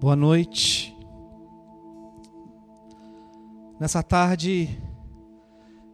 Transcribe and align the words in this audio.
Boa 0.00 0.14
noite. 0.14 0.96
Nessa 3.80 4.00
tarde, 4.00 4.80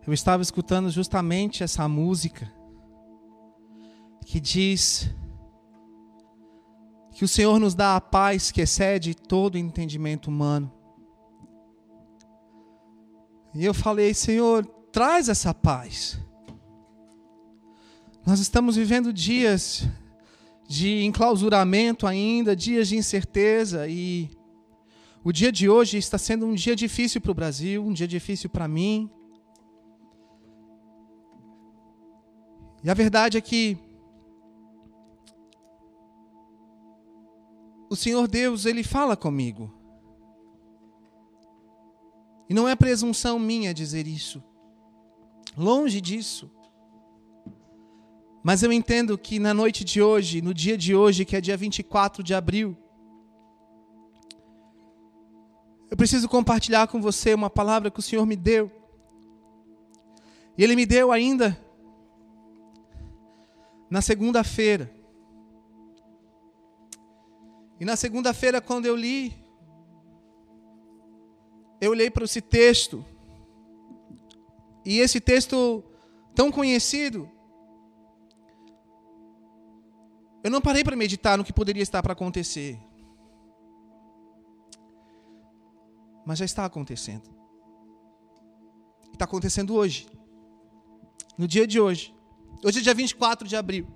eu 0.06 0.12
estava 0.12 0.42
escutando 0.42 0.90
justamente 0.90 1.64
essa 1.64 1.88
música 1.88 2.52
que 4.26 4.38
diz 4.38 5.08
que 7.12 7.24
o 7.24 7.28
Senhor 7.28 7.58
nos 7.58 7.74
dá 7.74 7.96
a 7.96 8.00
paz 8.00 8.52
que 8.52 8.60
excede 8.60 9.14
todo 9.14 9.56
entendimento 9.56 10.26
humano. 10.26 10.70
E 13.54 13.64
eu 13.64 13.72
falei, 13.72 14.12
Senhor, 14.12 14.66
traz 14.92 15.30
essa 15.30 15.54
paz. 15.54 16.20
Nós 18.26 18.38
estamos 18.38 18.76
vivendo 18.76 19.14
dias 19.14 19.88
de 20.66 21.04
enclausuramento 21.04 22.06
ainda, 22.06 22.56
dias 22.56 22.88
de 22.88 22.96
incerteza 22.96 23.86
e 23.88 24.30
o 25.22 25.32
dia 25.32 25.50
de 25.50 25.68
hoje 25.68 25.96
está 25.96 26.18
sendo 26.18 26.46
um 26.46 26.54
dia 26.54 26.76
difícil 26.76 27.20
para 27.20 27.30
o 27.30 27.34
Brasil, 27.34 27.84
um 27.84 27.92
dia 27.92 28.06
difícil 28.06 28.50
para 28.50 28.68
mim. 28.68 29.10
E 32.82 32.90
a 32.90 32.94
verdade 32.94 33.38
é 33.38 33.40
que 33.40 33.78
o 37.88 37.96
Senhor 37.96 38.28
Deus, 38.28 38.66
ele 38.66 38.82
fala 38.82 39.16
comigo. 39.16 39.72
E 42.48 42.52
não 42.52 42.68
é 42.68 42.76
presunção 42.76 43.38
minha 43.38 43.72
dizer 43.72 44.06
isso. 44.06 44.42
Longe 45.56 46.00
disso. 46.00 46.50
Mas 48.46 48.62
eu 48.62 48.70
entendo 48.70 49.16
que 49.16 49.38
na 49.38 49.54
noite 49.54 49.82
de 49.82 50.02
hoje, 50.02 50.42
no 50.42 50.52
dia 50.52 50.76
de 50.76 50.94
hoje, 50.94 51.24
que 51.24 51.34
é 51.34 51.40
dia 51.40 51.56
24 51.56 52.22
de 52.22 52.34
abril, 52.34 52.76
eu 55.90 55.96
preciso 55.96 56.28
compartilhar 56.28 56.86
com 56.88 57.00
você 57.00 57.32
uma 57.32 57.48
palavra 57.48 57.90
que 57.90 58.00
o 58.00 58.02
Senhor 58.02 58.26
me 58.26 58.36
deu. 58.36 58.70
E 60.58 60.62
Ele 60.62 60.76
me 60.76 60.84
deu 60.84 61.10
ainda 61.10 61.58
na 63.88 64.02
segunda-feira. 64.02 64.92
E 67.80 67.84
na 67.86 67.96
segunda-feira, 67.96 68.60
quando 68.60 68.84
eu 68.84 68.94
li, 68.94 69.34
eu 71.80 71.92
olhei 71.92 72.10
para 72.10 72.24
esse 72.24 72.42
texto. 72.42 73.02
E 74.84 74.98
esse 74.98 75.18
texto 75.18 75.82
tão 76.34 76.52
conhecido, 76.52 77.30
Eu 80.44 80.50
não 80.50 80.60
parei 80.60 80.84
para 80.84 80.94
meditar 80.94 81.38
no 81.38 81.44
que 81.44 81.54
poderia 81.54 81.82
estar 81.82 82.02
para 82.02 82.12
acontecer. 82.12 82.78
Mas 86.26 86.38
já 86.38 86.44
está 86.44 86.66
acontecendo. 86.66 87.34
Está 89.10 89.24
acontecendo 89.24 89.74
hoje. 89.74 90.06
No 91.38 91.48
dia 91.48 91.66
de 91.66 91.80
hoje. 91.80 92.14
Hoje 92.62 92.80
é 92.80 92.82
dia 92.82 92.92
24 92.92 93.48
de 93.48 93.56
abril. 93.56 93.86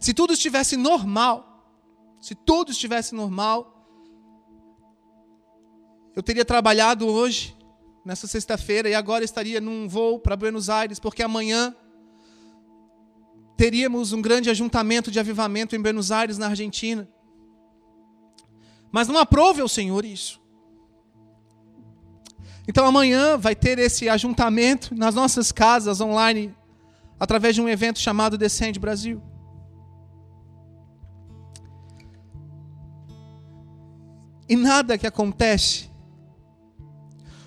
Se 0.00 0.14
tudo 0.14 0.32
estivesse 0.32 0.74
normal, 0.74 1.54
se 2.18 2.34
tudo 2.34 2.72
estivesse 2.72 3.14
normal, 3.14 3.86
eu 6.14 6.22
teria 6.22 6.46
trabalhado 6.46 7.06
hoje, 7.06 7.54
nessa 8.06 8.26
sexta-feira, 8.26 8.88
e 8.88 8.94
agora 8.94 9.22
estaria 9.22 9.60
num 9.60 9.86
voo 9.86 10.18
para 10.18 10.34
Buenos 10.34 10.70
Aires, 10.70 10.98
porque 10.98 11.22
amanhã 11.22 11.76
teríamos 13.56 14.12
um 14.12 14.20
grande 14.20 14.50
ajuntamento 14.50 15.10
de 15.10 15.18
avivamento 15.18 15.74
em 15.74 15.80
Buenos 15.80 16.12
Aires, 16.12 16.38
na 16.38 16.48
Argentina. 16.48 17.08
Mas 18.92 19.08
não 19.08 19.18
aprove 19.18 19.60
ao 19.60 19.68
Senhor 19.68 20.04
isso. 20.04 20.40
Então 22.68 22.84
amanhã 22.84 23.38
vai 23.38 23.54
ter 23.54 23.78
esse 23.78 24.08
ajuntamento 24.08 24.94
nas 24.94 25.14
nossas 25.14 25.52
casas 25.52 26.00
online, 26.00 26.54
através 27.18 27.54
de 27.54 27.62
um 27.62 27.68
evento 27.68 27.98
chamado 27.98 28.36
Descende 28.36 28.78
Brasil. 28.78 29.22
E 34.48 34.54
nada 34.54 34.98
que 34.98 35.06
acontece, 35.06 35.90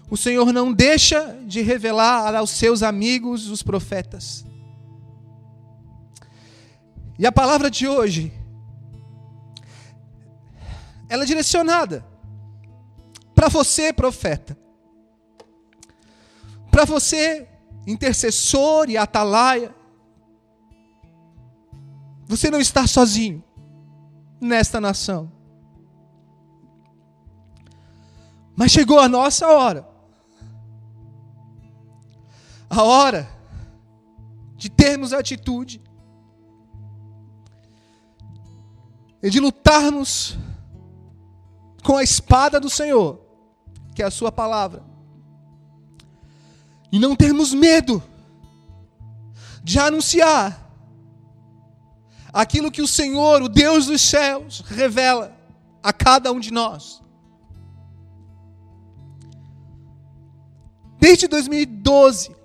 o 0.10 0.18
Senhor 0.18 0.52
não 0.52 0.74
deixa 0.74 1.38
de 1.46 1.62
revelar 1.62 2.36
aos 2.36 2.50
seus 2.50 2.82
amigos, 2.82 3.50
os 3.50 3.62
profetas. 3.62 4.49
E 7.20 7.28
a 7.28 7.34
palavra 7.34 7.70
de 7.70 7.86
hoje, 7.86 8.32
ela 11.10 11.24
é 11.24 11.26
direcionada 11.26 12.06
para 13.36 13.50
você, 13.50 13.92
profeta, 13.92 14.58
para 16.72 16.86
você, 16.86 17.46
intercessor 17.86 18.90
e 18.90 18.96
atalaia. 18.96 19.76
Você 22.26 22.50
não 22.50 22.62
está 22.62 22.88
sozinho 22.88 23.44
nesta 24.40 24.80
nação. 24.80 25.30
Mas 28.56 28.72
chegou 28.72 28.98
a 28.98 29.10
nossa 29.10 29.46
hora. 29.46 29.86
A 32.70 32.82
hora 32.82 33.28
de 34.56 34.70
termos 34.70 35.12
atitude 35.12 35.89
e 39.22 39.30
de 39.30 39.40
lutarmos 39.40 40.38
com 41.84 41.98
a 41.98 42.04
espada 42.04 42.60
do 42.60 42.70
Senhor, 42.70 43.20
que 43.96 44.02
é 44.02 44.06
a 44.06 44.12
Sua 44.12 44.32
palavra, 44.32 44.84
e 46.92 47.00
não 47.00 47.16
termos 47.16 47.54
medo 47.54 48.02
de 49.64 49.78
anunciar 49.78 50.68
aquilo 52.34 52.72
que 52.72 52.82
o 52.82 52.88
Senhor, 52.88 53.42
o 53.42 53.50
Deus 53.50 53.88
dos 53.88 54.02
céus, 54.02 54.62
revela 54.62 55.36
a 55.84 55.92
cada 55.92 56.32
um 56.32 56.40
de 56.40 56.52
nós. 56.52 57.02
Desde 61.00 61.28
2012, 61.28 62.36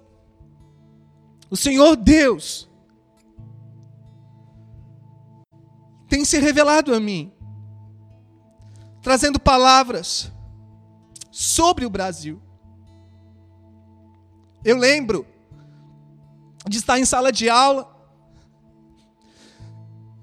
o 1.50 1.56
Senhor 1.56 1.96
Deus 1.96 2.68
tem 6.08 6.24
se 6.24 6.38
revelado 6.38 6.94
a 6.94 7.00
mim, 7.00 7.32
trazendo 9.02 9.38
palavras 9.40 10.32
sobre 11.30 11.84
o 11.84 11.90
Brasil. 11.90 12.40
Eu 14.64 14.76
lembro 14.76 15.26
de 16.66 16.78
estar 16.78 16.98
em 16.98 17.04
sala 17.04 17.30
de 17.30 17.48
aula, 17.48 17.90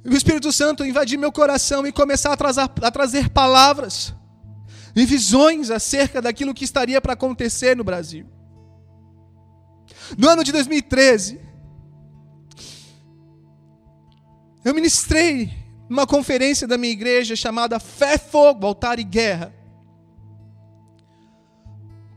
e 0.03 0.09
o 0.09 0.17
Espírito 0.17 0.51
Santo 0.51 0.83
invadir 0.83 1.17
meu 1.17 1.31
coração 1.31 1.85
e 1.85 1.91
começar 1.91 2.33
a 2.33 2.37
trazer, 2.37 2.61
a 2.61 2.91
trazer 2.91 3.29
palavras 3.29 4.13
e 4.95 5.05
visões 5.05 5.69
acerca 5.69 6.21
daquilo 6.21 6.53
que 6.53 6.65
estaria 6.65 6.99
para 6.99 7.13
acontecer 7.13 7.77
no 7.77 7.83
Brasil. 7.83 8.25
No 10.17 10.27
ano 10.27 10.43
de 10.43 10.51
2013, 10.51 11.39
eu 14.65 14.73
ministrei 14.73 15.60
numa 15.91 16.07
conferência 16.07 16.65
da 16.65 16.77
minha 16.77 16.93
igreja 16.93 17.35
chamada 17.35 17.77
Fé, 17.77 18.17
Fogo, 18.17 18.65
Altar 18.65 18.97
e 18.97 19.03
Guerra. 19.03 19.53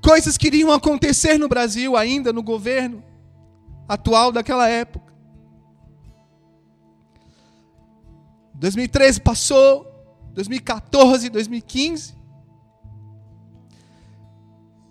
Coisas 0.01 0.39
que 0.39 0.47
iriam 0.47 0.71
acontecer 0.71 1.39
no 1.39 1.49
Brasil 1.49 1.97
ainda 1.97 2.33
no 2.33 2.41
governo 2.41 3.03
atual 3.89 4.31
daquela 4.31 4.69
época. 4.69 5.13
2013 8.55 9.21
passou, 9.21 9.93
2014, 10.35 11.29
2015. 11.29 12.15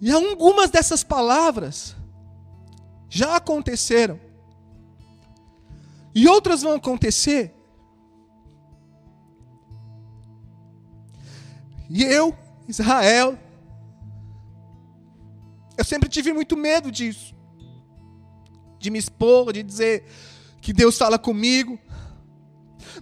E 0.01 0.11
algumas 0.11 0.69
dessas 0.69 1.05
palavras 1.05 1.95
já 3.07 3.37
aconteceram. 3.37 4.19
E 6.13 6.27
outras 6.27 6.61
vão 6.61 6.73
acontecer 6.73 7.62
E 11.95 12.01
eu, 12.01 12.35
Israel, 12.67 13.37
eu 15.77 15.85
sempre 15.85 16.09
tive 16.09 16.33
muito 16.33 16.57
medo 16.57 16.91
disso. 16.91 17.35
De 18.79 18.89
me 18.89 18.97
expor, 18.97 19.53
de 19.53 19.61
dizer 19.61 20.03
que 20.59 20.73
Deus 20.73 20.97
fala 20.97 21.19
comigo. 21.19 21.79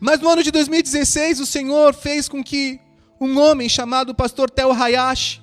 Mas 0.01 0.19
no 0.19 0.27
ano 0.27 0.43
de 0.43 0.51
2016, 0.51 1.39
o 1.39 1.45
Senhor 1.45 1.93
fez 1.93 2.27
com 2.27 2.43
que 2.43 2.81
um 3.19 3.39
homem 3.39 3.69
chamado 3.69 4.13
pastor 4.13 4.49
Theo 4.49 4.73
Hayashi 4.73 5.41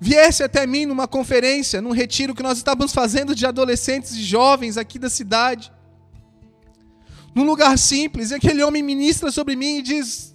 viesse 0.00 0.42
até 0.42 0.66
mim 0.66 0.86
numa 0.86 1.06
conferência, 1.06 1.82
num 1.82 1.92
retiro 1.92 2.34
que 2.34 2.42
nós 2.42 2.56
estávamos 2.56 2.94
fazendo 2.94 3.34
de 3.34 3.44
adolescentes 3.44 4.12
e 4.12 4.22
jovens 4.22 4.78
aqui 4.78 4.98
da 4.98 5.10
cidade. 5.10 5.70
Num 7.34 7.44
lugar 7.44 7.78
simples, 7.78 8.30
e 8.30 8.34
aquele 8.34 8.62
homem 8.62 8.82
ministra 8.82 9.30
sobre 9.30 9.54
mim 9.54 9.78
e 9.78 9.82
diz: 9.82 10.31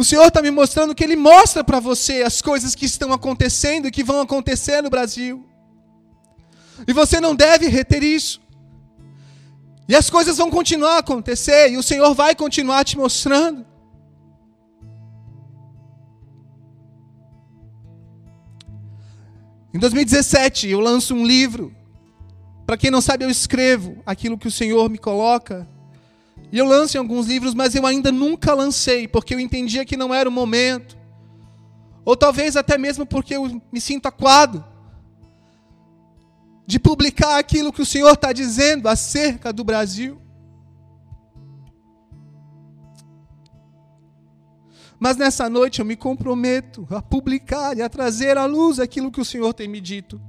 O 0.00 0.04
Senhor 0.04 0.28
está 0.28 0.40
me 0.40 0.52
mostrando 0.52 0.94
que 0.94 1.02
Ele 1.02 1.16
mostra 1.16 1.64
para 1.64 1.80
você 1.80 2.22
as 2.22 2.40
coisas 2.40 2.72
que 2.72 2.86
estão 2.86 3.12
acontecendo 3.12 3.88
e 3.88 3.90
que 3.90 4.04
vão 4.04 4.20
acontecer 4.20 4.80
no 4.80 4.88
Brasil. 4.88 5.44
E 6.86 6.92
você 6.92 7.20
não 7.20 7.34
deve 7.34 7.66
reter 7.66 8.04
isso. 8.04 8.40
E 9.88 9.96
as 9.96 10.08
coisas 10.08 10.36
vão 10.36 10.52
continuar 10.52 10.94
a 10.94 10.98
acontecer, 10.98 11.72
e 11.72 11.76
o 11.76 11.82
Senhor 11.82 12.14
vai 12.14 12.36
continuar 12.36 12.84
te 12.84 12.96
mostrando. 12.96 13.66
Em 19.74 19.80
2017, 19.80 20.68
eu 20.68 20.78
lanço 20.78 21.12
um 21.12 21.26
livro. 21.26 21.74
Para 22.64 22.76
quem 22.76 22.92
não 22.92 23.00
sabe, 23.00 23.24
eu 23.24 23.30
escrevo 23.30 24.00
aquilo 24.06 24.38
que 24.38 24.46
o 24.46 24.52
Senhor 24.52 24.88
me 24.88 24.98
coloca 24.98 25.66
e 26.50 26.58
eu 26.58 26.66
lanço 26.66 26.96
em 26.96 27.00
alguns 27.00 27.26
livros, 27.26 27.54
mas 27.54 27.74
eu 27.74 27.84
ainda 27.84 28.10
nunca 28.10 28.54
lancei, 28.54 29.06
porque 29.06 29.34
eu 29.34 29.40
entendia 29.40 29.84
que 29.84 29.96
não 29.96 30.14
era 30.14 30.28
o 30.28 30.32
momento. 30.32 30.96
Ou 32.04 32.16
talvez 32.16 32.56
até 32.56 32.78
mesmo 32.78 33.04
porque 33.04 33.36
eu 33.36 33.60
me 33.70 33.80
sinto 33.80 34.06
aquado 34.06 34.64
de 36.66 36.78
publicar 36.78 37.38
aquilo 37.38 37.72
que 37.72 37.82
o 37.82 37.86
Senhor 37.86 38.12
está 38.12 38.32
dizendo 38.32 38.88
acerca 38.88 39.52
do 39.52 39.62
Brasil. 39.62 40.20
Mas 44.98 45.16
nessa 45.16 45.48
noite 45.48 45.80
eu 45.80 45.86
me 45.86 45.96
comprometo 45.96 46.86
a 46.90 47.00
publicar 47.00 47.76
e 47.76 47.82
a 47.82 47.88
trazer 47.88 48.36
à 48.36 48.46
luz 48.46 48.80
aquilo 48.80 49.12
que 49.12 49.20
o 49.20 49.24
Senhor 49.24 49.52
tem 49.54 49.68
me 49.68 49.80
dito. 49.80 50.20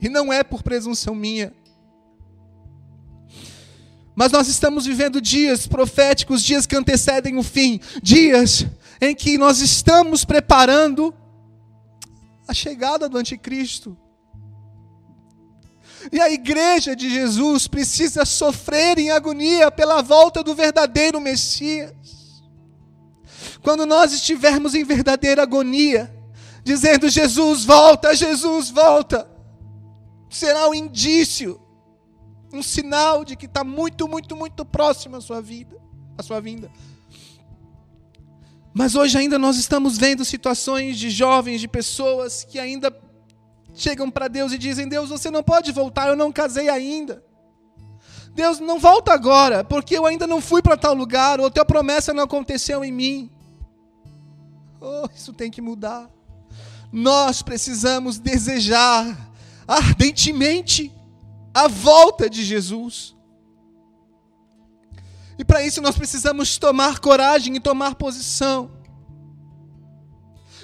E 0.00 0.08
não 0.08 0.32
é 0.32 0.42
por 0.42 0.62
presunção 0.62 1.14
minha. 1.14 1.52
Mas 4.20 4.32
nós 4.32 4.48
estamos 4.48 4.84
vivendo 4.84 5.18
dias 5.18 5.66
proféticos, 5.66 6.42
dias 6.42 6.66
que 6.66 6.76
antecedem 6.76 7.38
o 7.38 7.42
fim, 7.42 7.80
dias 8.02 8.66
em 9.00 9.14
que 9.14 9.38
nós 9.38 9.62
estamos 9.62 10.26
preparando 10.26 11.14
a 12.46 12.52
chegada 12.52 13.08
do 13.08 13.16
Anticristo. 13.16 13.96
E 16.12 16.20
a 16.20 16.30
igreja 16.30 16.94
de 16.94 17.08
Jesus 17.08 17.66
precisa 17.66 18.26
sofrer 18.26 18.98
em 18.98 19.10
agonia 19.10 19.70
pela 19.70 20.02
volta 20.02 20.44
do 20.44 20.54
verdadeiro 20.54 21.18
Messias. 21.18 21.90
Quando 23.62 23.86
nós 23.86 24.12
estivermos 24.12 24.74
em 24.74 24.84
verdadeira 24.84 25.44
agonia, 25.44 26.14
dizendo: 26.62 27.08
Jesus 27.08 27.64
volta, 27.64 28.14
Jesus 28.14 28.68
volta, 28.68 29.26
será 30.28 30.68
um 30.68 30.74
indício 30.74 31.58
um 32.52 32.62
sinal 32.62 33.24
de 33.24 33.36
que 33.36 33.46
está 33.46 33.62
muito, 33.62 34.08
muito, 34.08 34.36
muito 34.36 34.64
próximo 34.64 35.16
a 35.16 35.20
sua 35.20 35.40
vida, 35.40 35.76
a 36.16 36.22
sua 36.22 36.40
vinda. 36.40 36.70
Mas 38.72 38.94
hoje 38.94 39.18
ainda 39.18 39.38
nós 39.38 39.56
estamos 39.56 39.98
vendo 39.98 40.24
situações 40.24 40.98
de 40.98 41.10
jovens, 41.10 41.60
de 41.60 41.68
pessoas 41.68 42.44
que 42.44 42.58
ainda 42.58 42.94
chegam 43.74 44.10
para 44.10 44.28
Deus 44.28 44.52
e 44.52 44.58
dizem: 44.58 44.88
Deus, 44.88 45.10
você 45.10 45.30
não 45.30 45.42
pode 45.42 45.72
voltar, 45.72 46.08
eu 46.08 46.16
não 46.16 46.32
casei 46.32 46.68
ainda. 46.68 47.24
Deus, 48.32 48.60
não 48.60 48.78
volta 48.78 49.12
agora, 49.12 49.64
porque 49.64 49.98
eu 49.98 50.06
ainda 50.06 50.26
não 50.26 50.40
fui 50.40 50.62
para 50.62 50.76
tal 50.76 50.94
lugar, 50.94 51.40
ou 51.40 51.46
a 51.46 51.50
tua 51.50 51.64
promessa 51.64 52.14
não 52.14 52.22
aconteceu 52.22 52.84
em 52.84 52.92
mim. 52.92 53.30
Oh, 54.80 55.08
isso 55.14 55.32
tem 55.32 55.50
que 55.50 55.60
mudar. 55.60 56.08
Nós 56.92 57.42
precisamos 57.42 58.18
desejar 58.18 59.30
ardentemente 59.66 60.92
a 61.54 61.68
volta 61.68 62.28
de 62.28 62.44
Jesus. 62.44 63.16
E 65.38 65.44
para 65.44 65.64
isso 65.64 65.80
nós 65.80 65.96
precisamos 65.96 66.58
tomar 66.58 66.98
coragem 66.98 67.56
e 67.56 67.60
tomar 67.60 67.94
posição. 67.94 68.70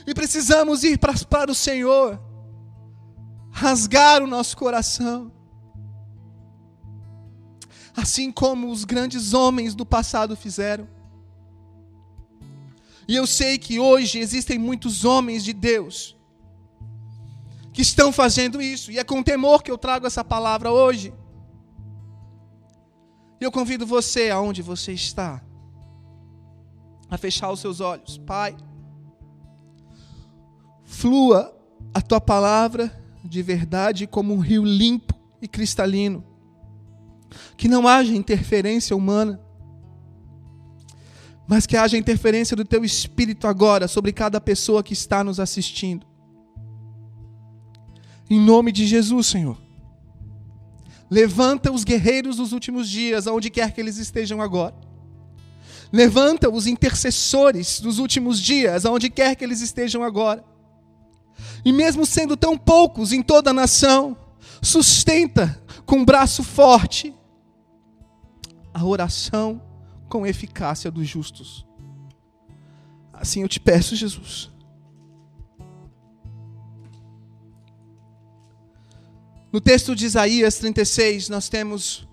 E 0.06 0.14
precisamos 0.14 0.84
ir 0.84 0.98
para, 0.98 1.14
para 1.24 1.50
o 1.50 1.54
Senhor, 1.54 2.20
rasgar 3.50 4.22
o 4.22 4.26
nosso 4.26 4.56
coração. 4.56 5.32
Assim 7.96 8.30
como 8.30 8.70
os 8.70 8.84
grandes 8.84 9.32
homens 9.32 9.74
do 9.74 9.86
passado 9.86 10.36
fizeram. 10.36 10.86
E 13.08 13.16
eu 13.16 13.26
sei 13.26 13.56
que 13.56 13.78
hoje 13.78 14.18
existem 14.18 14.58
muitos 14.58 15.04
homens 15.04 15.42
de 15.42 15.52
Deus 15.52 16.15
que 17.76 17.82
estão 17.82 18.10
fazendo 18.10 18.62
isso. 18.62 18.90
E 18.90 18.98
é 18.98 19.04
com 19.04 19.22
temor 19.22 19.62
que 19.62 19.70
eu 19.70 19.76
trago 19.76 20.06
essa 20.06 20.24
palavra 20.24 20.72
hoje. 20.72 21.12
E 23.38 23.44
eu 23.44 23.52
convido 23.52 23.84
você, 23.84 24.30
aonde 24.30 24.62
você 24.62 24.94
está, 24.94 25.44
a 27.10 27.18
fechar 27.18 27.50
os 27.50 27.60
seus 27.60 27.80
olhos. 27.80 28.16
Pai, 28.16 28.56
flua 30.84 31.54
a 31.92 32.00
tua 32.00 32.18
palavra 32.18 32.90
de 33.22 33.42
verdade 33.42 34.06
como 34.06 34.32
um 34.32 34.38
rio 34.38 34.64
limpo 34.64 35.14
e 35.42 35.46
cristalino. 35.46 36.24
Que 37.58 37.68
não 37.68 37.86
haja 37.86 38.16
interferência 38.16 38.96
humana, 38.96 39.38
mas 41.46 41.66
que 41.66 41.76
haja 41.76 41.98
interferência 41.98 42.56
do 42.56 42.64
teu 42.64 42.82
espírito 42.86 43.46
agora 43.46 43.86
sobre 43.86 44.14
cada 44.14 44.40
pessoa 44.40 44.82
que 44.82 44.94
está 44.94 45.22
nos 45.22 45.38
assistindo. 45.38 46.15
Em 48.28 48.40
nome 48.40 48.72
de 48.72 48.86
Jesus, 48.86 49.26
Senhor. 49.26 49.56
Levanta 51.08 51.70
os 51.70 51.84
guerreiros 51.84 52.36
dos 52.36 52.52
últimos 52.52 52.88
dias, 52.88 53.26
aonde 53.26 53.50
quer 53.50 53.72
que 53.72 53.80
eles 53.80 53.96
estejam 53.96 54.42
agora. 54.42 54.74
Levanta 55.92 56.50
os 56.50 56.66
intercessores 56.66 57.80
dos 57.80 57.98
últimos 57.98 58.40
dias, 58.40 58.84
aonde 58.84 59.08
quer 59.08 59.36
que 59.36 59.44
eles 59.44 59.60
estejam 59.60 60.02
agora. 60.02 60.44
E 61.64 61.72
mesmo 61.72 62.04
sendo 62.04 62.36
tão 62.36 62.58
poucos 62.58 63.12
em 63.12 63.22
toda 63.22 63.50
a 63.50 63.54
nação, 63.54 64.16
sustenta 64.60 65.62
com 65.84 65.98
um 65.98 66.04
braço 66.04 66.42
forte 66.42 67.14
a 68.74 68.84
oração 68.84 69.62
com 70.08 70.26
eficácia 70.26 70.90
dos 70.90 71.06
justos. 71.08 71.64
Assim 73.12 73.42
eu 73.42 73.48
te 73.48 73.60
peço, 73.60 73.96
Jesus. 73.96 74.50
No 79.56 79.60
texto 79.62 79.96
de 79.96 80.04
Isaías 80.04 80.58
36, 80.58 81.30
nós 81.30 81.48
temos 81.48 82.06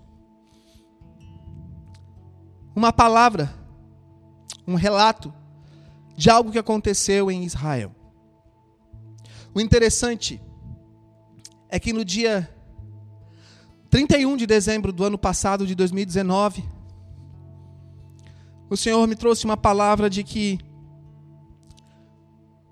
uma 2.74 2.90
palavra, 2.90 3.54
um 4.66 4.76
relato 4.76 5.30
de 6.16 6.30
algo 6.30 6.50
que 6.50 6.58
aconteceu 6.58 7.30
em 7.30 7.44
Israel. 7.44 7.94
O 9.54 9.60
interessante 9.60 10.40
é 11.68 11.78
que 11.78 11.92
no 11.92 12.02
dia 12.02 12.48
31 13.90 14.38
de 14.38 14.46
dezembro 14.46 14.90
do 14.90 15.04
ano 15.04 15.18
passado, 15.18 15.66
de 15.66 15.74
2019, 15.74 16.64
o 18.70 18.76
Senhor 18.78 19.06
me 19.06 19.16
trouxe 19.16 19.44
uma 19.44 19.58
palavra 19.58 20.08
de 20.08 20.24
que 20.24 20.58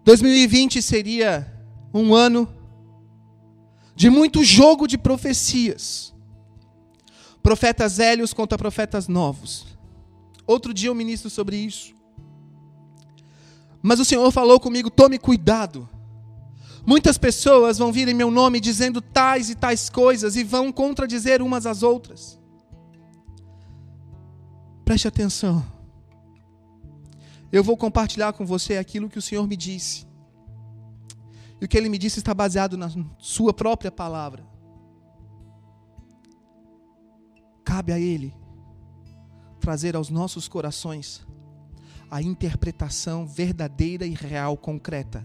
2020 0.03 0.81
seria 0.81 1.63
um 1.93 2.15
ano 2.15 2.62
de 3.95 4.11
muito 4.11 4.43
jogo 4.43 4.87
de 4.87 4.97
profecias. 4.97 6.13
Profetas 7.43 7.97
velhos 7.97 8.33
contra 8.33 8.57
profetas 8.57 9.09
novos. 9.09 9.67
Outro 10.47 10.73
dia 10.73 10.89
eu 10.89 10.95
ministro 10.95 11.29
sobre 11.29 11.57
isso. 11.57 11.95
Mas 13.83 13.99
o 13.99 14.05
Senhor 14.05 14.31
falou 14.31 14.61
comigo: 14.61 14.91
tome 14.91 15.19
cuidado. 15.19 15.89
Muitas 16.85 17.17
pessoas 17.17 17.79
vão 17.79 17.93
vir 17.93 18.09
em 18.09 18.15
meu 18.15 18.31
nome 18.31 18.61
dizendo 18.61 19.01
tais 19.01 19.51
e 19.51 19.55
tais 19.55 19.89
coisas 19.89 20.35
e 20.37 20.43
vão 20.43 20.73
contradizer 20.73 21.41
umas 21.41 21.65
às 21.65 21.83
outras. 21.83 22.41
Preste 24.85 25.07
atenção. 25.07 25.65
Eu 27.53 27.63
vou 27.63 27.77
compartilhar 27.77 28.33
com 28.33 28.45
você 28.45 28.79
aquilo 28.79 29.09
que 29.09 29.19
o 29.19 29.23
Senhor 29.23 29.47
me 29.47 29.57
disse. 29.57 30.07
E 31.63 31.65
o 31.65 31.69
que 31.69 31.79
ele 31.79 31.89
me 31.89 31.97
disse 31.97 32.19
está 32.19 32.35
baseado 32.35 32.77
na 32.77 32.91
sua 33.19 33.55
própria 33.55 33.93
palavra. 33.93 34.45
Cabe 37.65 37.93
a 37.93 38.01
ele 38.01 38.35
trazer 39.61 39.95
aos 39.95 40.11
nossos 40.11 40.49
corações 40.49 41.25
a 42.11 42.21
interpretação 42.21 43.25
verdadeira 43.29 44.05
e 44.05 44.13
real, 44.13 44.57
concreta, 44.57 45.25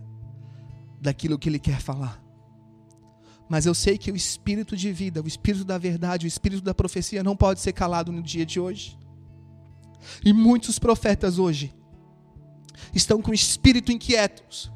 daquilo 1.01 1.39
que 1.39 1.50
ele 1.50 1.58
quer 1.58 1.82
falar. 1.82 2.24
Mas 3.50 3.65
eu 3.65 3.74
sei 3.74 3.98
que 3.98 4.12
o 4.12 4.15
espírito 4.15 4.77
de 4.77 4.91
vida, 4.91 5.24
o 5.24 5.27
espírito 5.27 5.65
da 5.65 5.79
verdade, 5.79 6.27
o 6.27 6.29
espírito 6.29 6.62
da 6.62 6.74
profecia 6.75 7.24
não 7.24 7.36
pode 7.36 7.62
ser 7.62 7.74
calado 7.74 8.12
no 8.12 8.22
dia 8.22 8.46
de 8.46 8.60
hoje. 8.60 8.96
E 10.24 10.32
muitos 10.32 10.77
profetas 10.77 11.39
hoje 11.39 11.74
estão 12.94 13.24
com 13.24 13.34
espírito 13.34 13.91
inquietos 13.91 14.72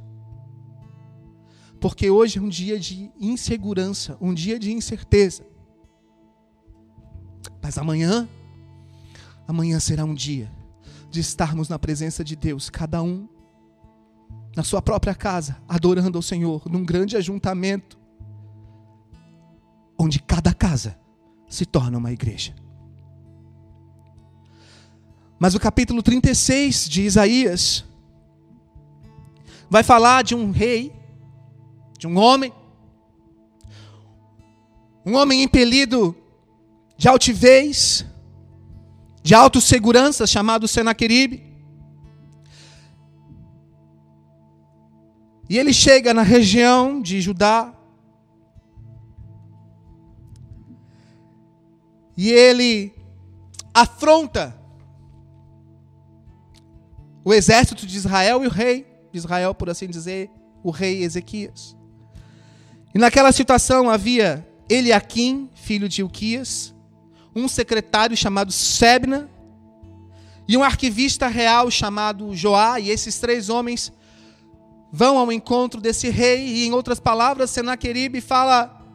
porque 1.81 2.11
hoje 2.11 2.37
é 2.37 2.41
um 2.41 2.47
dia 2.47 2.79
de 2.79 3.11
insegurança, 3.19 4.15
um 4.21 4.35
dia 4.35 4.59
de 4.59 4.71
incerteza. 4.71 5.43
Mas 7.59 7.75
amanhã, 7.75 8.29
amanhã 9.47 9.79
será 9.79 10.05
um 10.05 10.13
dia 10.13 10.51
de 11.09 11.19
estarmos 11.19 11.67
na 11.67 11.79
presença 11.79 12.23
de 12.23 12.35
Deus, 12.35 12.69
cada 12.69 13.01
um 13.01 13.27
na 14.55 14.63
sua 14.63 14.79
própria 14.79 15.15
casa, 15.15 15.57
adorando 15.67 16.19
ao 16.19 16.21
Senhor, 16.21 16.61
num 16.69 16.85
grande 16.85 17.17
ajuntamento, 17.17 17.97
onde 19.97 20.19
cada 20.21 20.53
casa 20.53 20.95
se 21.49 21.65
torna 21.65 21.97
uma 21.97 22.11
igreja. 22.11 22.53
Mas 25.39 25.55
o 25.55 25.59
capítulo 25.59 26.03
36 26.03 26.87
de 26.87 27.01
Isaías 27.01 27.83
vai 29.67 29.81
falar 29.81 30.21
de 30.21 30.35
um 30.35 30.51
rei, 30.51 31.00
de 32.01 32.07
um 32.07 32.17
homem, 32.17 32.51
um 35.05 35.13
homem 35.13 35.43
impelido 35.43 36.15
de 36.97 37.07
altivez, 37.07 38.03
de 39.21 39.35
autossegurança, 39.35 40.25
chamado 40.25 40.67
Senaqueribe. 40.67 41.45
E 45.47 45.59
ele 45.59 45.71
chega 45.71 46.11
na 46.11 46.23
região 46.23 46.99
de 46.99 47.21
Judá. 47.21 47.71
E 52.17 52.31
ele 52.31 52.95
afronta 53.71 54.59
o 57.23 57.31
exército 57.31 57.85
de 57.85 57.95
Israel 57.95 58.43
e 58.43 58.47
o 58.47 58.49
rei 58.49 58.87
de 59.11 59.19
Israel, 59.19 59.53
por 59.53 59.69
assim 59.69 59.87
dizer, 59.87 60.31
o 60.63 60.71
rei 60.71 61.03
Ezequias. 61.03 61.79
E 62.93 62.99
naquela 62.99 63.31
situação 63.31 63.89
havia 63.89 64.47
Eliaquim, 64.69 65.49
filho 65.53 65.87
de 65.87 66.01
Ilquias, 66.01 66.73
um 67.35 67.47
secretário 67.47 68.15
chamado 68.15 68.51
Sebna 68.51 69.29
e 70.47 70.57
um 70.57 70.63
arquivista 70.63 71.27
real 71.27 71.71
chamado 71.71 72.35
Joá, 72.35 72.79
e 72.79 72.89
esses 72.89 73.19
três 73.19 73.49
homens 73.49 73.91
vão 74.91 75.17
ao 75.17 75.31
encontro 75.31 75.79
desse 75.79 76.09
rei, 76.09 76.45
e 76.45 76.67
em 76.67 76.73
outras 76.73 76.99
palavras, 76.99 77.49
Senaqueribe 77.49 78.19
fala: 78.19 78.85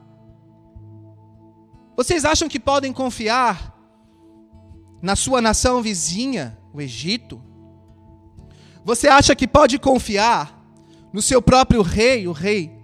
Vocês 1.97 2.27
acham 2.27 2.49
que 2.49 2.61
podem 2.61 2.93
confiar 2.93 3.75
na 5.01 5.17
sua 5.17 5.41
nação 5.41 5.81
vizinha, 5.81 6.59
o 6.75 6.81
Egito? 6.83 7.43
Você 8.85 9.09
acha 9.09 9.35
que 9.35 9.49
pode 9.49 9.79
confiar 9.79 10.63
no 11.13 11.23
seu 11.23 11.41
próprio 11.41 11.81
rei, 11.81 12.29
o 12.29 12.33
rei 12.33 12.76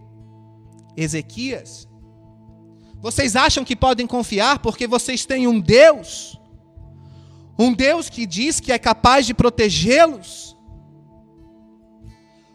Ezequias? 0.96 1.88
Vocês 3.00 3.34
acham 3.34 3.64
que 3.64 3.74
podem 3.74 4.06
confiar 4.06 4.60
porque 4.60 4.86
vocês 4.86 5.26
têm 5.26 5.46
um 5.46 5.60
Deus? 5.60 6.38
Um 7.58 7.72
Deus 7.72 8.08
que 8.08 8.26
diz 8.26 8.60
que 8.60 8.72
é 8.72 8.78
capaz 8.78 9.26
de 9.26 9.34
protegê-los? 9.34 10.56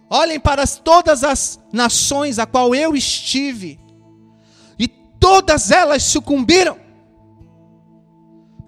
Olhem 0.10 0.40
para 0.40 0.66
todas 0.66 1.24
as 1.24 1.60
nações 1.72 2.40
a 2.40 2.46
qual 2.46 2.74
eu 2.74 2.96
estive, 2.96 3.78
e 4.80 4.88
todas 4.88 5.70
elas 5.70 6.04
sucumbiram. 6.04 6.78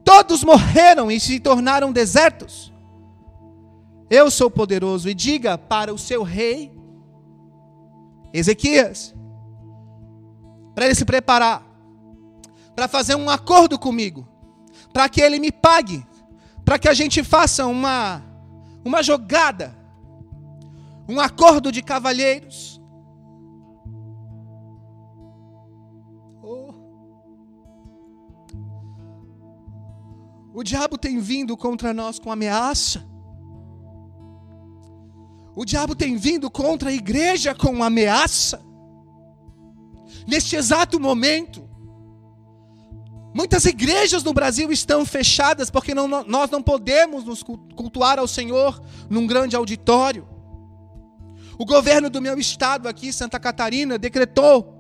Todos 0.04 0.44
morreram 0.44 1.10
e 1.10 1.20
se 1.20 1.40
tornaram 1.40 1.94
desertos. 1.94 2.74
Eu 4.10 4.32
sou 4.32 4.50
poderoso. 4.50 5.08
E 5.08 5.14
diga 5.14 5.58
para 5.58 5.94
o 5.94 5.98
seu 5.98 6.24
rei, 6.24 6.72
Ezequias, 8.34 9.14
para 10.80 10.86
ele 10.86 10.96
se 10.96 11.04
preparar, 11.04 11.62
para 12.74 12.88
fazer 12.88 13.14
um 13.14 13.30
acordo 13.30 13.78
comigo, 13.78 14.26
para 14.94 15.10
que 15.10 15.20
ele 15.20 15.38
me 15.38 15.52
pague, 15.52 16.08
para 16.64 16.80
que 16.80 16.88
a 16.88 16.94
gente 16.94 17.22
faça 17.22 17.66
uma, 17.66 18.24
uma 18.86 19.04
jogada, 19.04 19.78
um 21.06 21.20
acordo 21.20 21.70
de 21.70 21.82
cavalheiros. 21.82 22.82
Oh. 26.42 26.74
O 30.54 30.64
diabo 30.64 30.98
tem 30.98 31.20
vindo 31.20 31.58
contra 31.58 31.94
nós 31.94 32.18
com 32.18 32.32
ameaça. 32.32 33.06
O 35.54 35.66
diabo 35.66 35.94
tem 35.94 36.16
vindo 36.16 36.50
contra 36.50 36.90
a 36.90 36.94
igreja 36.94 37.54
com 37.54 37.84
ameaça. 37.84 38.69
Neste 40.28 40.56
exato 40.56 41.00
momento, 41.00 41.68
muitas 43.34 43.66
igrejas 43.66 44.24
no 44.24 44.34
Brasil 44.34 44.72
estão 44.72 45.06
fechadas 45.06 45.70
porque 45.70 45.94
não, 45.94 46.08
nós 46.08 46.50
não 46.50 46.62
podemos 46.62 47.24
nos 47.24 47.44
cultuar 47.44 48.20
ao 48.20 48.28
Senhor 48.28 48.82
num 49.10 49.28
grande 49.28 49.56
auditório. 49.56 50.28
O 51.58 51.66
governo 51.66 52.10
do 52.10 52.22
meu 52.22 52.40
estado 52.40 52.88
aqui, 52.88 53.12
Santa 53.12 53.40
Catarina, 53.40 53.98
decretou 53.98 54.78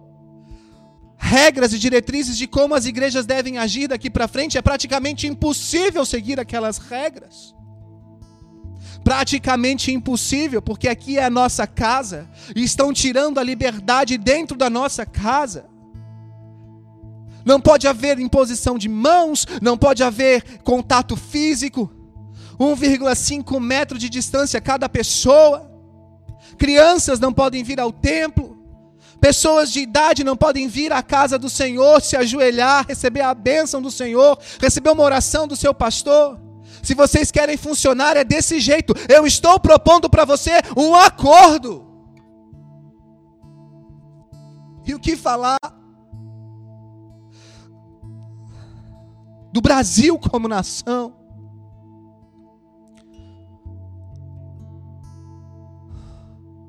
regras 1.17 1.74
e 1.74 1.77
diretrizes 1.77 2.38
de 2.38 2.48
como 2.48 2.74
as 2.74 2.86
igrejas 2.86 3.25
devem 3.25 3.58
agir 3.58 3.88
daqui 3.89 4.10
para 4.10 4.27
frente. 4.27 4.58
É 4.58 4.62
praticamente 4.62 5.27
impossível 5.27 6.05
seguir 6.05 6.39
aquelas 6.39 6.77
regras 6.77 7.53
praticamente 9.09 9.91
impossível, 9.91 10.61
porque 10.61 10.87
aqui 10.87 11.17
é 11.17 11.23
a 11.23 11.31
nossa 11.31 11.65
casa 11.65 12.29
e 12.55 12.63
estão 12.63 12.93
tirando 12.93 13.39
a 13.39 13.43
liberdade 13.43 14.19
dentro 14.19 14.55
da 14.55 14.69
nossa 14.69 15.03
casa. 15.03 15.65
Não 17.43 17.59
pode 17.59 17.87
haver 17.87 18.19
imposição 18.19 18.77
de 18.77 18.87
mãos, 18.87 19.47
não 19.63 19.75
pode 19.75 20.03
haver 20.03 20.59
contato 20.59 21.15
físico. 21.15 21.91
1,5 22.59 23.59
metro 23.59 23.97
de 23.97 24.09
distância 24.09 24.61
cada 24.61 24.87
pessoa. 24.87 25.67
Crianças 26.55 27.19
não 27.19 27.33
podem 27.33 27.63
vir 27.63 27.79
ao 27.79 27.91
templo. 27.91 28.59
Pessoas 29.19 29.71
de 29.71 29.79
idade 29.79 30.23
não 30.23 30.37
podem 30.37 30.67
vir 30.67 30.93
à 30.93 31.01
casa 31.01 31.39
do 31.39 31.49
Senhor, 31.49 31.99
se 31.99 32.15
ajoelhar, 32.15 32.85
receber 32.87 33.21
a 33.21 33.33
bênção 33.33 33.81
do 33.81 33.89
Senhor, 33.89 34.37
receber 34.61 34.91
uma 34.91 35.01
oração 35.01 35.47
do 35.47 35.55
seu 35.55 35.73
pastor. 35.73 36.48
Se 36.81 36.93
vocês 36.93 37.31
querem 37.31 37.57
funcionar, 37.57 38.17
é 38.17 38.24
desse 38.24 38.59
jeito. 38.59 38.93
Eu 39.07 39.25
estou 39.25 39.59
propondo 39.59 40.09
para 40.09 40.25
você 40.25 40.51
um 40.75 40.95
acordo. 40.95 41.86
E 44.86 44.93
o 44.93 45.00
que 45.00 45.15
falar 45.15 45.57
do 49.53 49.62
Brasil 49.62 50.17
como 50.17 50.48
nação? 50.48 51.15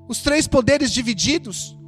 Os 0.07 0.21
três 0.21 0.47
poderes 0.49 0.91
divididos, 0.91 1.79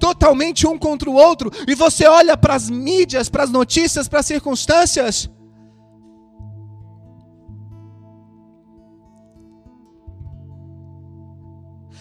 totalmente 0.00 0.66
um 0.66 0.78
contra 0.78 1.08
o 1.10 1.14
outro, 1.14 1.52
e 1.66 1.74
você 1.74 2.06
olha 2.06 2.36
para 2.36 2.54
as 2.54 2.70
mídias, 2.70 3.28
para 3.28 3.44
as 3.44 3.50
notícias, 3.50 4.08
para 4.08 4.20
as 4.20 4.26
circunstâncias, 4.26 5.30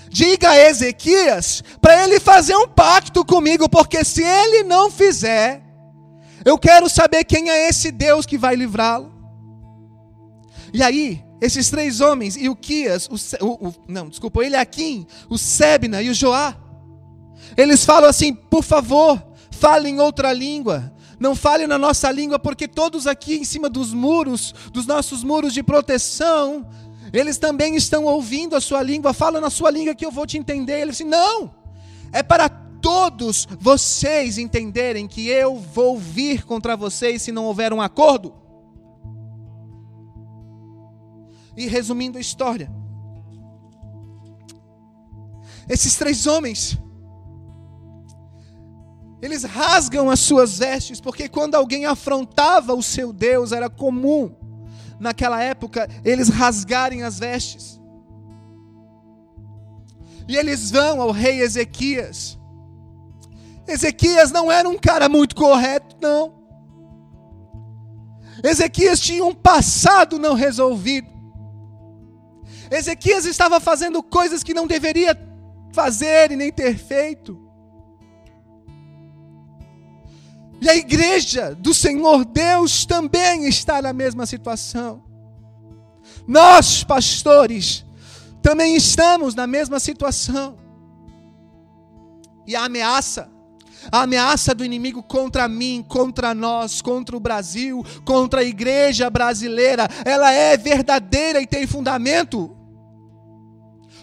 diga 0.09 0.49
a 0.49 0.57
Ezequias 0.57 1.63
para 1.81 2.03
ele 2.03 2.19
fazer 2.19 2.55
um 2.55 2.67
pacto 2.67 3.23
comigo, 3.25 3.69
porque 3.69 4.03
se 4.03 4.23
ele 4.23 4.63
não 4.63 4.89
fizer, 4.89 5.61
eu 6.45 6.57
quero 6.57 6.89
saber 6.89 7.23
quem 7.23 7.49
é 7.49 7.69
esse 7.69 7.91
Deus 7.91 8.25
que 8.25 8.37
vai 8.37 8.55
livrá-lo. 8.55 9.11
E 10.73 10.83
aí, 10.83 11.23
esses 11.41 11.69
três 11.69 12.01
homens, 12.01 12.35
Ilquias, 12.35 13.07
o, 13.07 13.45
o, 13.45 13.67
o, 13.67 13.73
não, 13.87 14.09
desculpa, 14.09 14.39
ele 14.39 14.55
Eliakim, 14.55 15.05
o 15.29 15.37
Sebna 15.37 16.01
e 16.01 16.09
o 16.09 16.13
Joá, 16.13 16.55
eles 17.55 17.85
falam 17.85 18.09
assim: 18.09 18.33
por 18.33 18.63
favor, 18.63 19.21
fale 19.51 19.89
em 19.89 19.99
outra 19.99 20.33
língua. 20.33 20.93
Não 21.19 21.35
fale 21.35 21.65
na 21.65 21.79
nossa 21.79 22.11
língua, 22.11 22.37
porque 22.37 22.67
todos 22.67 23.07
aqui 23.07 23.37
em 23.37 23.43
cima 23.43 23.69
dos 23.69 23.91
muros, 23.91 24.53
dos 24.71 24.85
nossos 24.85 25.23
muros 25.23 25.51
de 25.51 25.63
proteção, 25.63 26.67
eles 27.13 27.37
também 27.37 27.75
estão 27.75 28.05
ouvindo 28.05 28.55
a 28.55 28.61
sua 28.61 28.81
língua, 28.81 29.13
fala 29.13 29.39
na 29.39 29.49
sua 29.49 29.71
língua 29.71 29.95
que 29.95 30.05
eu 30.05 30.11
vou 30.11 30.25
te 30.25 30.37
entender. 30.37 30.81
Ele 30.81 30.91
disse: 30.91 31.03
Não, 31.03 31.53
é 32.11 32.21
para 32.21 32.49
todos 32.49 33.47
vocês 33.59 34.37
entenderem 34.37 35.07
que 35.07 35.27
eu 35.27 35.57
vou 35.57 35.97
vir 35.97 36.43
contra 36.43 36.75
vocês 36.75 37.21
se 37.21 37.31
não 37.31 37.45
houver 37.45 37.73
um 37.73 37.81
acordo. 37.81 38.33
E 41.55 41.65
resumindo 41.67 42.17
a 42.17 42.21
história, 42.21 42.71
esses 45.67 45.95
três 45.95 46.27
homens, 46.27 46.77
eles 49.21 49.43
rasgam 49.43 50.09
as 50.09 50.19
suas 50.19 50.59
vestes, 50.59 51.01
porque 51.01 51.27
quando 51.27 51.55
alguém 51.55 51.85
afrontava 51.85 52.73
o 52.73 52.83
seu 52.83 53.11
Deus, 53.11 53.51
era 53.51 53.69
comum 53.69 54.35
naquela 54.99 55.41
época, 55.41 55.87
eles 56.03 56.29
rasgarem 56.29 57.03
as 57.03 57.19
vestes. 57.19 57.79
E 60.27 60.35
eles 60.35 60.71
vão 60.71 61.01
ao 61.01 61.11
rei 61.11 61.41
Ezequias. 61.41 62.37
Ezequias 63.67 64.31
não 64.31 64.51
era 64.51 64.67
um 64.67 64.77
cara 64.77 65.07
muito 65.07 65.35
correto, 65.35 65.95
não. 66.01 66.35
Ezequias 68.43 68.99
tinha 68.99 69.23
um 69.23 69.33
passado 69.33 70.19
não 70.19 70.33
resolvido. 70.33 71.09
Ezequias 72.69 73.25
estava 73.25 73.59
fazendo 73.59 74.03
coisas 74.03 74.43
que 74.43 74.53
não 74.53 74.67
deveria 74.67 75.17
fazer 75.73 76.31
e 76.31 76.35
nem 76.35 76.51
ter 76.51 76.77
feito. 76.77 77.46
E 80.59 80.69
a 80.69 80.75
igreja 80.75 81.55
do 81.55 81.73
Senhor 81.73 82.25
Deus 82.25 82.85
também 82.85 83.47
está 83.47 83.81
na 83.81 83.93
mesma 83.93 84.25
situação. 84.25 85.03
Nós, 86.27 86.83
pastores, 86.83 87.85
também 88.41 88.75
estamos 88.75 89.35
na 89.35 89.45
mesma 89.45 89.79
situação. 89.79 90.57
E 92.45 92.55
a 92.55 92.63
ameaça, 92.63 93.29
a 93.91 94.01
ameaça 94.01 94.55
do 94.55 94.65
inimigo 94.65 95.03
contra 95.03 95.47
mim, 95.47 95.85
contra 95.87 96.33
nós, 96.33 96.81
contra 96.81 97.15
o 97.15 97.19
Brasil, 97.19 97.85
contra 98.03 98.41
a 98.41 98.43
igreja 98.43 99.09
brasileira, 99.09 99.87
ela 100.05 100.31
é 100.31 100.57
verdadeira 100.57 101.41
e 101.41 101.45
tem 101.45 101.67
fundamento. 101.67 102.55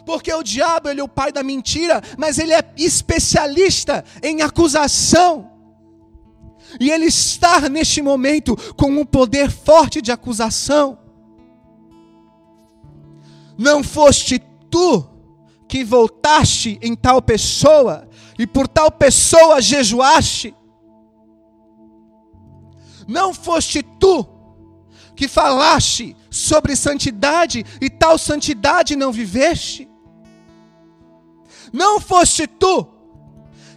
Porque 0.06 0.32
o 0.32 0.42
diabo, 0.42 0.88
ele 0.88 1.00
é 1.00 1.04
o 1.04 1.08
pai 1.08 1.32
da 1.32 1.42
mentira, 1.42 2.02
mas 2.18 2.38
ele 2.38 2.52
é 2.52 2.62
especialista 2.76 4.04
em 4.22 4.42
acusação. 4.42 5.53
E 6.80 6.90
ele 6.90 7.06
está 7.06 7.68
neste 7.68 8.02
momento 8.02 8.56
com 8.74 8.90
um 8.90 9.04
poder 9.04 9.50
forte 9.50 10.02
de 10.02 10.10
acusação. 10.10 10.98
Não 13.56 13.82
foste 13.82 14.40
tu 14.70 15.06
que 15.68 15.84
voltaste 15.84 16.78
em 16.82 16.94
tal 16.94 17.22
pessoa 17.22 18.08
e 18.38 18.46
por 18.46 18.66
tal 18.66 18.90
pessoa 18.90 19.60
jejuaste? 19.60 20.54
Não 23.06 23.32
foste 23.32 23.82
tu 23.82 24.26
que 25.14 25.28
falaste 25.28 26.16
sobre 26.30 26.74
santidade 26.74 27.64
e 27.80 27.88
tal 27.88 28.18
santidade 28.18 28.96
não 28.96 29.12
viveste? 29.12 29.88
Não 31.72 32.00
foste 32.00 32.46
tu 32.46 32.86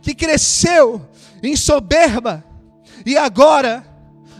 que 0.02 0.16
cresceu 0.16 1.02
em 1.44 1.56
soberba 1.56 2.47
e 3.08 3.18
agora 3.18 3.86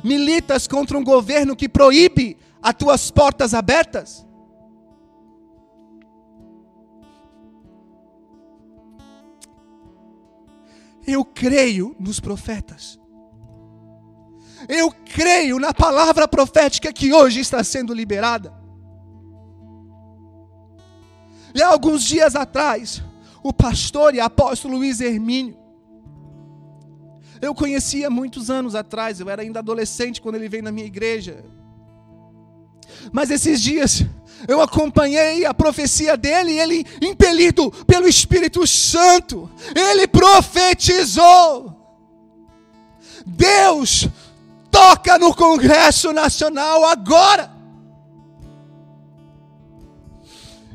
militas 0.04 0.68
contra 0.68 0.98
um 0.98 1.04
governo 1.04 1.56
que 1.56 1.70
proíbe 1.70 2.38
as 2.62 2.76
tuas 2.76 3.10
portas 3.10 3.54
abertas? 3.54 4.28
Eu 11.06 11.24
creio 11.24 11.96
nos 11.98 12.20
profetas. 12.20 13.00
Eu 14.68 14.92
creio 14.92 15.60
na 15.60 15.74
palavra 15.74 16.28
profética 16.28 16.92
que 16.92 17.14
hoje 17.14 17.40
está 17.40 17.64
sendo 17.64 17.94
liberada. 17.94 18.54
E 21.56 21.62
há 21.62 21.70
alguns 21.70 22.04
dias 22.04 22.36
atrás, 22.36 23.02
o 23.42 23.54
pastor 23.54 24.14
e 24.14 24.20
apóstolo 24.20 24.76
Luiz 24.76 25.00
Hermínio, 25.00 25.67
eu 27.42 27.54
conhecia 27.54 28.10
muitos 28.10 28.50
anos 28.50 28.76
atrás, 28.76 29.20
eu 29.20 29.30
era 29.30 29.42
ainda 29.42 29.60
adolescente 29.60 30.22
quando 30.22 30.36
ele 30.36 30.50
veio 30.50 30.64
na 30.64 30.72
minha 30.72 30.88
igreja. 30.88 31.44
Mas 33.12 33.30
esses 33.30 33.62
dias 33.62 34.06
eu 34.48 34.62
acompanhei 34.62 35.46
a 35.46 35.54
profecia 35.54 36.16
dele 36.16 36.52
e 36.52 36.60
ele, 36.60 36.86
impelido 37.02 37.72
pelo 37.86 38.08
Espírito 38.08 38.68
Santo, 38.68 39.50
ele 39.76 40.08
profetizou. 40.08 41.76
Deus 43.26 44.08
toca 44.70 45.18
no 45.18 45.34
Congresso 45.34 46.14
Nacional 46.14 46.86
agora. 46.86 47.52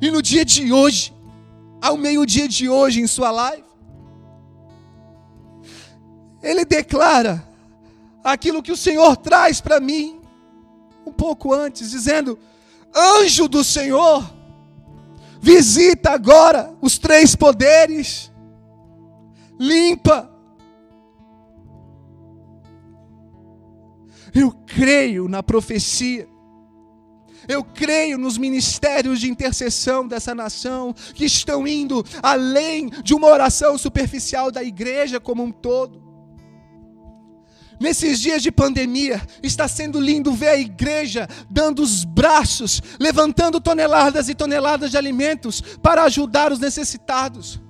E 0.00 0.11
no 0.11 0.21
dia 0.21 0.45
de 0.45 0.73
hoje, 0.73 1.14
ao 1.81 1.96
meio-dia 1.96 2.48
de 2.48 2.68
hoje, 2.68 3.01
em 3.01 3.07
sua 3.07 3.31
live, 3.31 3.71
ele 6.42 6.64
declara 6.64 7.46
aquilo 8.24 8.62
que 8.62 8.72
o 8.72 8.76
Senhor 8.76 9.16
traz 9.16 9.61
para 9.61 9.81
mim 9.81 10.20
um 11.07 11.12
pouco 11.12 11.52
antes, 11.52 11.90
dizendo: 11.90 12.38
Anjo 12.94 13.48
do 13.48 13.62
Senhor, 13.62 14.28
visita 15.40 16.11
agora 16.11 16.74
os 16.81 16.98
três 16.98 17.35
poderes, 17.35 18.31
limpa. 19.59 20.31
Eu 24.35 24.50
creio 24.66 25.28
na 25.28 25.42
profecia. 25.42 26.28
Eu 27.48 27.64
creio 27.64 28.16
nos 28.16 28.38
ministérios 28.38 29.20
de 29.20 29.28
intercessão 29.28 30.07
dessa 30.07 30.33
nação 30.33 30.94
que 31.12 31.24
estão 31.24 31.66
indo 31.66 32.05
além 32.22 32.88
de 32.88 33.14
uma 33.14 33.26
oração 33.26 33.76
superficial 33.76 34.50
da 34.52 34.62
igreja 34.62 35.18
como 35.18 35.42
um 35.42 35.50
todo. 35.50 36.12
Nesses 37.83 38.21
dias 38.21 38.40
de 38.40 38.53
pandemia, 38.53 39.21
está 39.42 39.66
sendo 39.66 39.99
lindo 39.99 40.33
ver 40.33 40.51
a 40.51 40.57
igreja 40.57 41.29
dando 41.51 41.83
os 41.83 42.05
braços, 42.05 42.81
levantando 43.01 43.61
toneladas 43.61 44.29
e 44.29 44.37
toneladas 44.37 44.92
de 44.92 44.97
alimentos 44.97 45.61
para 45.83 46.05
ajudar 46.05 46.53
os 46.53 46.61
necessitados. 46.61 47.61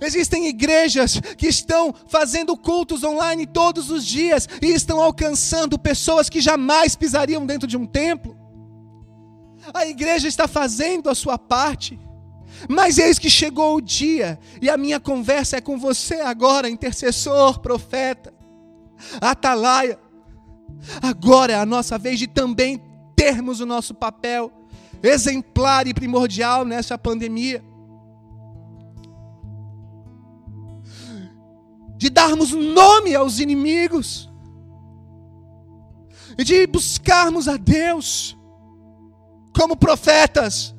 Existem 0.00 0.48
igrejas 0.48 1.20
que 1.38 1.46
estão 1.46 1.94
fazendo 2.08 2.56
cultos 2.56 3.04
online 3.04 3.46
todos 3.46 3.88
os 3.88 4.04
dias 4.04 4.48
e 4.60 4.66
estão 4.66 5.00
alcançando 5.00 5.78
pessoas 5.78 6.28
que 6.28 6.40
jamais 6.40 6.96
pisariam 6.96 7.46
dentro 7.46 7.68
de 7.68 7.76
um 7.76 7.86
templo. 7.86 8.36
A 9.72 9.86
igreja 9.86 10.26
está 10.26 10.48
fazendo 10.48 11.08
a 11.08 11.14
sua 11.14 11.38
parte. 11.38 11.96
Mas 12.68 12.98
eis 12.98 13.16
que 13.16 13.30
chegou 13.30 13.76
o 13.76 13.80
dia, 13.80 14.40
e 14.60 14.68
a 14.68 14.76
minha 14.76 14.98
conversa 14.98 15.58
é 15.58 15.60
com 15.60 15.78
você 15.78 16.16
agora, 16.16 16.68
intercessor, 16.68 17.60
profeta 17.60 18.41
atalaia. 19.20 19.98
Agora 21.00 21.52
é 21.52 21.56
a 21.56 21.66
nossa 21.66 21.98
vez 21.98 22.18
de 22.18 22.26
também 22.26 22.82
termos 23.14 23.60
o 23.60 23.66
nosso 23.66 23.94
papel 23.94 24.52
exemplar 25.02 25.86
e 25.86 25.94
primordial 25.94 26.64
nessa 26.64 26.96
pandemia. 26.96 27.62
De 31.96 32.10
darmos 32.10 32.52
nome 32.52 33.14
aos 33.14 33.38
inimigos. 33.38 34.30
E 36.38 36.44
de 36.44 36.66
buscarmos 36.66 37.46
a 37.46 37.56
Deus 37.56 38.36
como 39.54 39.76
profetas, 39.76 40.74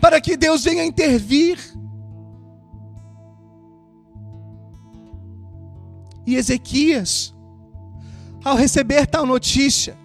para 0.00 0.20
que 0.20 0.36
Deus 0.36 0.62
venha 0.64 0.84
intervir 0.84 1.58
E 6.26 6.34
Ezequias, 6.34 7.32
ao 8.44 8.56
receber 8.56 9.06
tal 9.06 9.24
notícia, 9.24 9.96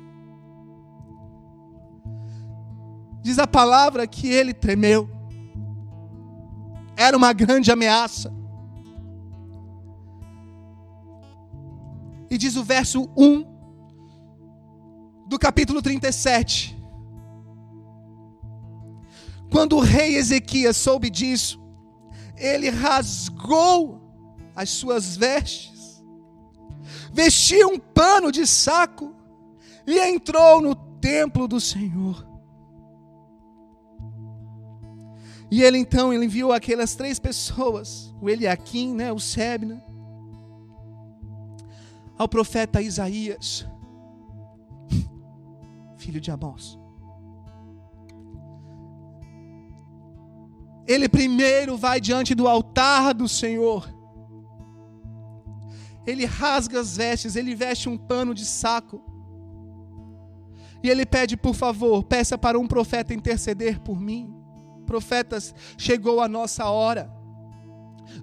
diz 3.21 3.39
a 3.39 3.47
palavra 3.47 4.05
que 4.05 4.27
ele 4.27 4.53
tremeu. 4.53 5.09
Era 6.95 7.17
uma 7.17 7.33
grande 7.33 7.71
ameaça. 7.71 8.31
E 12.29 12.37
diz 12.37 12.55
o 12.55 12.63
verso 12.63 13.09
1 13.17 13.45
do 15.27 15.39
capítulo 15.39 15.81
37. 15.81 16.77
Quando 19.51 19.75
o 19.75 19.81
rei 19.81 20.15
Ezequias 20.15 20.77
soube 20.77 21.09
disso, 21.09 21.59
ele 22.37 22.69
rasgou 22.69 23.99
as 24.55 24.69
suas 24.69 25.17
vestes 25.17 25.70
vestiu 27.11 27.69
um 27.69 27.79
pano 27.79 28.31
de 28.31 28.47
saco 28.47 29.13
e 29.85 29.99
entrou 29.99 30.61
no 30.61 30.75
templo 30.75 31.47
do 31.47 31.59
Senhor. 31.59 32.27
E 35.49 35.61
ele 35.61 35.77
então 35.77 36.13
ele 36.13 36.25
enviou 36.25 36.53
aquelas 36.53 36.95
três 36.95 37.19
pessoas, 37.19 38.15
o 38.21 38.29
Eliakim, 38.29 38.93
né, 38.93 39.11
o 39.11 39.19
Sebna, 39.19 39.83
ao 42.17 42.27
profeta 42.27 42.81
Isaías, 42.81 43.67
filho 45.97 46.21
de 46.21 46.31
Amós. 46.31 46.79
Ele 50.87 51.09
primeiro 51.09 51.75
vai 51.75 51.99
diante 51.99 52.33
do 52.33 52.47
altar 52.47 53.13
do 53.13 53.27
Senhor 53.27 54.00
ele 56.05 56.25
rasga 56.25 56.79
as 56.79 56.97
vestes, 56.97 57.35
ele 57.35 57.55
veste 57.55 57.87
um 57.87 57.97
pano 57.97 58.33
de 58.33 58.45
saco. 58.45 59.01
E 60.83 60.89
ele 60.89 61.05
pede, 61.05 61.37
por 61.37 61.53
favor, 61.53 62.03
peça 62.03 62.37
para 62.37 62.57
um 62.57 62.67
profeta 62.67 63.13
interceder 63.13 63.79
por 63.79 63.99
mim. 63.99 64.33
Profetas, 64.85 65.53
chegou 65.77 66.21
a 66.21 66.27
nossa 66.27 66.65
hora. 66.65 67.11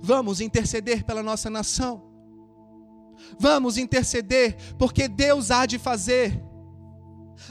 Vamos 0.03 0.41
interceder 0.41 1.05
pela 1.05 1.23
nossa 1.23 1.49
nação. 1.49 2.03
Vamos 3.39 3.79
interceder, 3.79 4.57
porque 4.77 5.09
Deus 5.09 5.51
há 5.51 5.67
de 5.67 5.79
fazer 5.79 6.43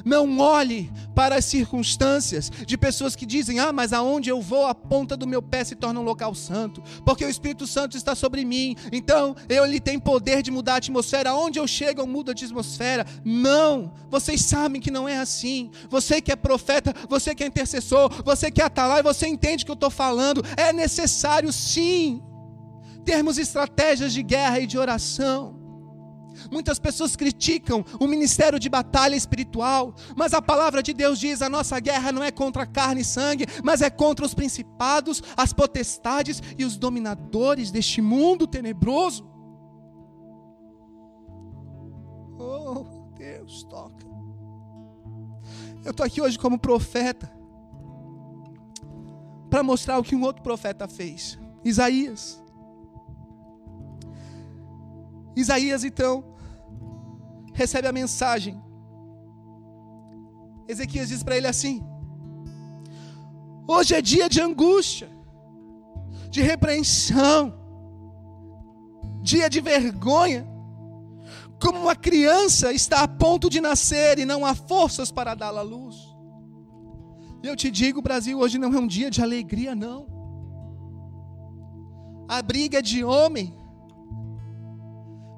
Não 0.04 0.39
olhe 0.39 0.91
para 1.15 1.36
as 1.36 1.45
circunstâncias 1.45 2.50
de 2.50 2.78
pessoas 2.78 3.15
que 3.15 3.26
dizem: 3.26 3.60
Ah, 3.60 3.71
mas 3.71 3.93
aonde 3.93 4.30
eu 4.30 4.41
vou, 4.41 4.65
a 4.65 4.76
ponta 4.76 5.15
do 5.15 5.28
meu 5.28 5.41
pé 5.41 5.63
se 5.63 5.76
torna 5.76 6.00
um 6.00 6.04
local 6.04 6.34
santo, 6.36 6.82
porque 7.06 7.26
o 7.26 7.30
Espírito 7.30 7.65
Santo 7.67 7.97
está 7.97 8.15
sobre 8.15 8.45
mim. 8.45 8.76
Então, 8.91 9.36
ele 9.50 9.80
tem 9.80 10.00
poder 10.00 10.41
de 10.41 10.52
mudar 10.52 10.76
a 10.76 10.78
atmosfera. 10.78 11.32
Aonde 11.32 11.60
eu 11.60 11.67
chego, 11.67 12.02
eu 12.02 12.08
mudo 12.08 12.30
a 12.30 12.32
atmosfera. 12.32 13.06
Não, 13.23 13.93
vocês 14.10 14.41
sabem 14.41 14.82
que 14.82 14.91
não 14.91 15.08
é 15.08 15.17
assim. 15.17 15.71
Você 15.89 16.21
que 16.21 16.32
é 16.32 16.36
profeta, 16.36 16.93
você 17.10 17.34
que 17.34 17.43
é 17.43 17.47
intercessor, 17.47 18.10
você 18.23 18.52
que 18.52 18.62
é 18.62 18.65
atalai, 18.65 19.04
você 19.04 19.28
entende 19.28 19.63
o 19.63 19.65
que 19.65 19.71
eu 19.71 19.76
estou 19.76 19.89
falando. 19.89 20.43
É 20.56 20.71
necessário, 20.71 21.52
sim, 21.52 22.21
termos 23.04 23.38
estratégias 23.38 24.13
de 24.13 24.21
guerra 24.21 24.60
e 24.60 24.67
de 24.67 24.78
oração. 24.78 25.57
Muitas 26.52 26.80
pessoas 26.80 27.15
criticam 27.15 27.84
o 28.00 28.08
ministério 28.08 28.60
de 28.60 28.69
batalha 28.69 29.15
espiritual, 29.15 29.95
mas 30.15 30.34
a 30.34 30.41
palavra 30.41 30.82
de 30.84 30.93
Deus 30.93 31.19
diz: 31.19 31.41
a 31.41 31.50
nossa 31.50 31.80
guerra 31.80 32.12
não 32.12 32.23
é 32.23 32.32
contra 32.32 32.65
carne 32.65 33.02
e 33.02 33.06
sangue, 33.06 33.45
mas 33.63 33.82
é 33.82 33.89
contra 33.89 34.26
os 34.26 34.34
principados, 34.34 35.21
as 35.36 35.54
potestades 35.54 36.41
e 36.58 36.65
os 36.65 36.78
dominadores 36.78 37.71
deste 37.71 38.02
mundo 38.02 38.47
tenebroso. 38.47 39.28
Oh, 42.39 42.86
Deus, 43.17 43.63
toca. 43.63 44.06
Eu 45.84 45.91
estou 45.91 46.06
aqui 46.06 46.21
hoje 46.21 46.38
como 46.38 46.60
profeta 46.60 47.32
para 49.50 49.63
mostrar 49.63 49.97
o 49.97 50.04
que 50.04 50.15
um 50.15 50.21
outro 50.21 50.43
profeta 50.43 50.88
fez, 50.88 51.39
Isaías. 51.63 52.43
Isaías 55.41 55.84
então 55.84 56.23
recebe 57.54 57.88
a 57.88 57.91
mensagem. 57.91 58.60
Ezequias 60.67 61.10
diz 61.10 61.21
para 61.21 61.38
ele 61.38 61.45
assim: 61.47 61.84
Hoje 63.67 63.93
é 63.93 64.02
dia 64.02 64.28
de 64.28 64.41
angústia, 64.41 65.10
de 66.32 66.41
repreensão, 66.41 67.54
dia 69.21 69.47
de 69.47 69.62
vergonha. 69.62 70.47
Como 71.62 71.82
uma 71.82 71.95
criança 71.95 72.71
está 72.71 73.02
a 73.02 73.08
ponto 73.08 73.50
de 73.50 73.60
nascer 73.60 74.19
e 74.19 74.26
não 74.26 74.45
há 74.45 74.54
forças 74.54 75.12
para 75.12 75.34
dá-la 75.36 75.62
à 75.62 75.63
luz. 75.63 75.95
Eu 77.41 77.56
te 77.56 77.71
digo, 77.71 78.02
Brasil, 78.02 78.39
hoje 78.39 78.58
não 78.58 78.73
é 78.73 78.80
um 78.80 78.88
dia 78.88 79.10
de 79.10 79.21
alegria, 79.21 79.73
não. 79.76 80.08
A 82.28 82.41
briga 82.41 82.80
é 82.80 82.82
de 82.82 83.04
homem 83.04 83.57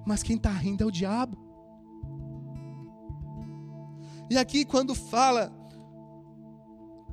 mas 0.10 0.24
quem 0.24 0.38
está 0.38 0.50
rindo 0.50 0.84
é 0.84 0.88
o 0.88 0.92
diabo. 0.92 1.38
E 4.28 4.36
aqui, 4.36 4.66
quando 4.66 4.96
fala 4.96 5.54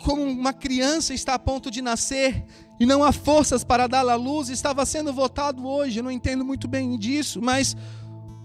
como 0.03 0.23
uma 0.23 0.55
criança 0.55 1.13
está 1.13 1.35
a 1.35 1.39
ponto 1.39 1.71
de 1.71 1.83
nascer 1.83 2.47
e 2.81 2.87
não 2.87 3.05
há 3.05 3.13
forças 3.13 3.63
para 3.63 3.87
dar 3.87 4.09
à 4.09 4.15
luz, 4.15 4.49
estava 4.49 4.87
sendo 4.87 5.13
votado 5.13 5.67
hoje, 5.67 5.99
eu 5.99 6.05
não 6.05 6.11
entendo 6.11 6.43
muito 6.43 6.67
bem 6.67 6.97
disso, 6.99 7.39
mas 7.43 7.77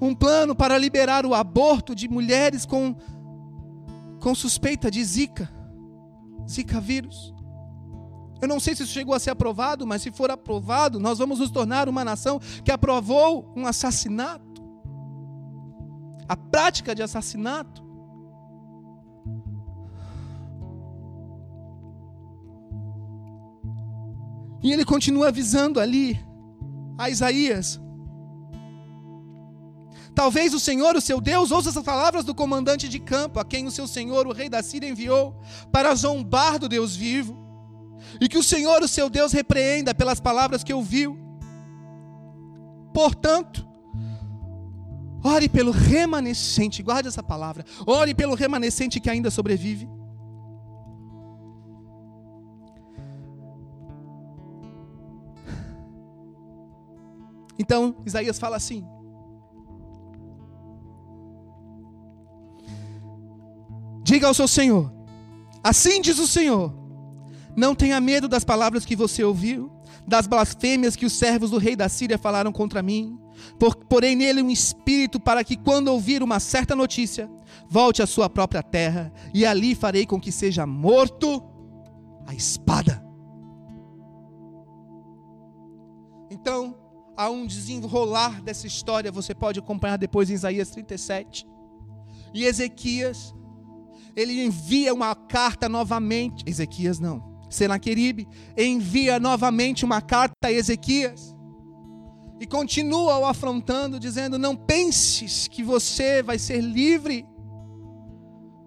um 0.01 0.13
plano 0.13 0.53
para 0.53 0.77
liberar 0.77 1.25
o 1.25 1.33
aborto 1.33 1.95
de 1.95 2.09
mulheres 2.09 2.65
com, 2.65 2.93
com 4.19 4.35
suspeita 4.35 4.91
de 4.91 5.01
Zika, 5.01 5.49
Zika 6.45 6.81
vírus. 6.81 7.33
Eu 8.41 8.47
não 8.47 8.59
sei 8.59 8.75
se 8.75 8.81
isso 8.81 8.91
chegou 8.91 9.13
a 9.13 9.19
ser 9.19 9.29
aprovado, 9.29 9.85
mas 9.85 10.01
se 10.01 10.11
for 10.11 10.31
aprovado, 10.31 10.99
nós 10.99 11.19
vamos 11.19 11.37
nos 11.37 11.51
tornar 11.51 11.87
uma 11.87 12.03
nação 12.03 12.39
que 12.65 12.71
aprovou 12.71 13.53
um 13.55 13.67
assassinato. 13.67 14.61
A 16.27 16.35
prática 16.35 16.95
de 16.95 17.03
assassinato. 17.03 17.83
E 24.63 24.71
ele 24.71 24.85
continua 24.85 25.27
avisando 25.27 25.79
ali 25.79 26.19
a 26.97 27.09
Isaías. 27.09 27.79
Talvez 30.15 30.53
o 30.53 30.59
Senhor, 30.59 30.95
o 30.95 31.01
seu 31.01 31.21
Deus, 31.21 31.51
ouça 31.51 31.69
essas 31.69 31.83
palavras 31.83 32.25
do 32.25 32.35
comandante 32.35 32.89
de 32.89 32.99
campo, 32.99 33.39
a 33.39 33.45
quem 33.45 33.65
o 33.65 33.71
seu 33.71 33.87
Senhor, 33.87 34.27
o 34.27 34.33
rei 34.33 34.49
da 34.49 34.61
Síria, 34.61 34.89
enviou 34.89 35.39
para 35.71 35.95
zombar 35.95 36.59
do 36.59 36.67
Deus 36.67 36.95
vivo 36.95 37.40
e 38.19 38.27
que 38.27 38.37
o 38.37 38.43
Senhor, 38.43 38.81
o 38.81 38.87
seu 38.87 39.09
Deus, 39.09 39.31
repreenda 39.31 39.93
pelas 39.93 40.19
palavras 40.19 40.63
que 40.63 40.73
ouviu. 40.73 41.17
Portanto, 42.93 43.67
ore 45.23 45.47
pelo 45.47 45.71
remanescente, 45.71 46.83
guarde 46.83 47.07
essa 47.07 47.23
palavra. 47.23 47.65
Ore 47.85 48.13
pelo 48.13 48.35
remanescente 48.35 48.99
que 48.99 49.09
ainda 49.09 49.31
sobrevive. 49.31 49.87
Então, 57.57 57.95
Isaías 58.05 58.39
fala 58.39 58.57
assim: 58.57 58.83
Diga 64.03 64.27
ao 64.27 64.33
seu 64.33 64.47
Senhor, 64.47 64.91
assim 65.63 66.01
diz 66.01 66.17
o 66.17 66.27
Senhor, 66.27 66.73
não 67.55 67.75
tenha 67.75 67.99
medo 67.99 68.27
das 68.27 68.43
palavras 68.43 68.85
que 68.85 68.95
você 68.95 69.23
ouviu, 69.23 69.71
das 70.07 70.27
blasfêmias 70.27 70.95
que 70.95 71.05
os 71.05 71.13
servos 71.13 71.51
do 71.51 71.57
rei 71.57 71.75
da 71.75 71.89
Síria 71.89 72.17
falaram 72.17 72.51
contra 72.51 72.81
mim. 72.81 73.17
Por, 73.59 73.75
porém 73.75 74.15
nele 74.15 74.41
um 74.41 74.49
espírito 74.49 75.19
para 75.19 75.43
que, 75.43 75.55
quando 75.55 75.87
ouvir 75.87 76.21
uma 76.21 76.39
certa 76.39 76.75
notícia, 76.75 77.29
volte 77.67 78.01
à 78.01 78.07
sua 78.07 78.29
própria 78.29 78.61
terra, 78.61 79.11
e 79.33 79.45
ali 79.45 79.73
farei 79.73 80.05
com 80.05 80.19
que 80.19 80.31
seja 80.31 80.65
morto 80.65 81.43
a 82.27 82.33
espada. 82.33 83.03
Então, 86.29 86.75
há 87.17 87.29
um 87.29 87.45
desenrolar 87.45 88.41
dessa 88.41 88.67
história, 88.67 89.11
você 89.11 89.33
pode 89.33 89.59
acompanhar 89.59 89.97
depois 89.97 90.29
em 90.29 90.33
Isaías 90.33 90.69
37. 90.69 91.47
E 92.33 92.45
Ezequias, 92.45 93.33
ele 94.15 94.43
envia 94.43 94.93
uma 94.93 95.13
carta 95.13 95.67
novamente. 95.67 96.43
Ezequias 96.47 96.99
não. 96.99 97.30
Senaqueribe 97.51 98.27
envia 98.57 99.19
novamente 99.19 99.83
uma 99.83 100.01
carta 100.01 100.33
a 100.45 100.51
Ezequias 100.51 101.35
e 102.39 102.47
continua 102.47 103.19
o 103.19 103.25
afrontando, 103.25 103.99
dizendo: 103.99 104.39
Não 104.39 104.55
penses 104.55 105.47
que 105.47 105.61
você 105.61 106.23
vai 106.23 106.39
ser 106.39 106.61
livre 106.61 107.27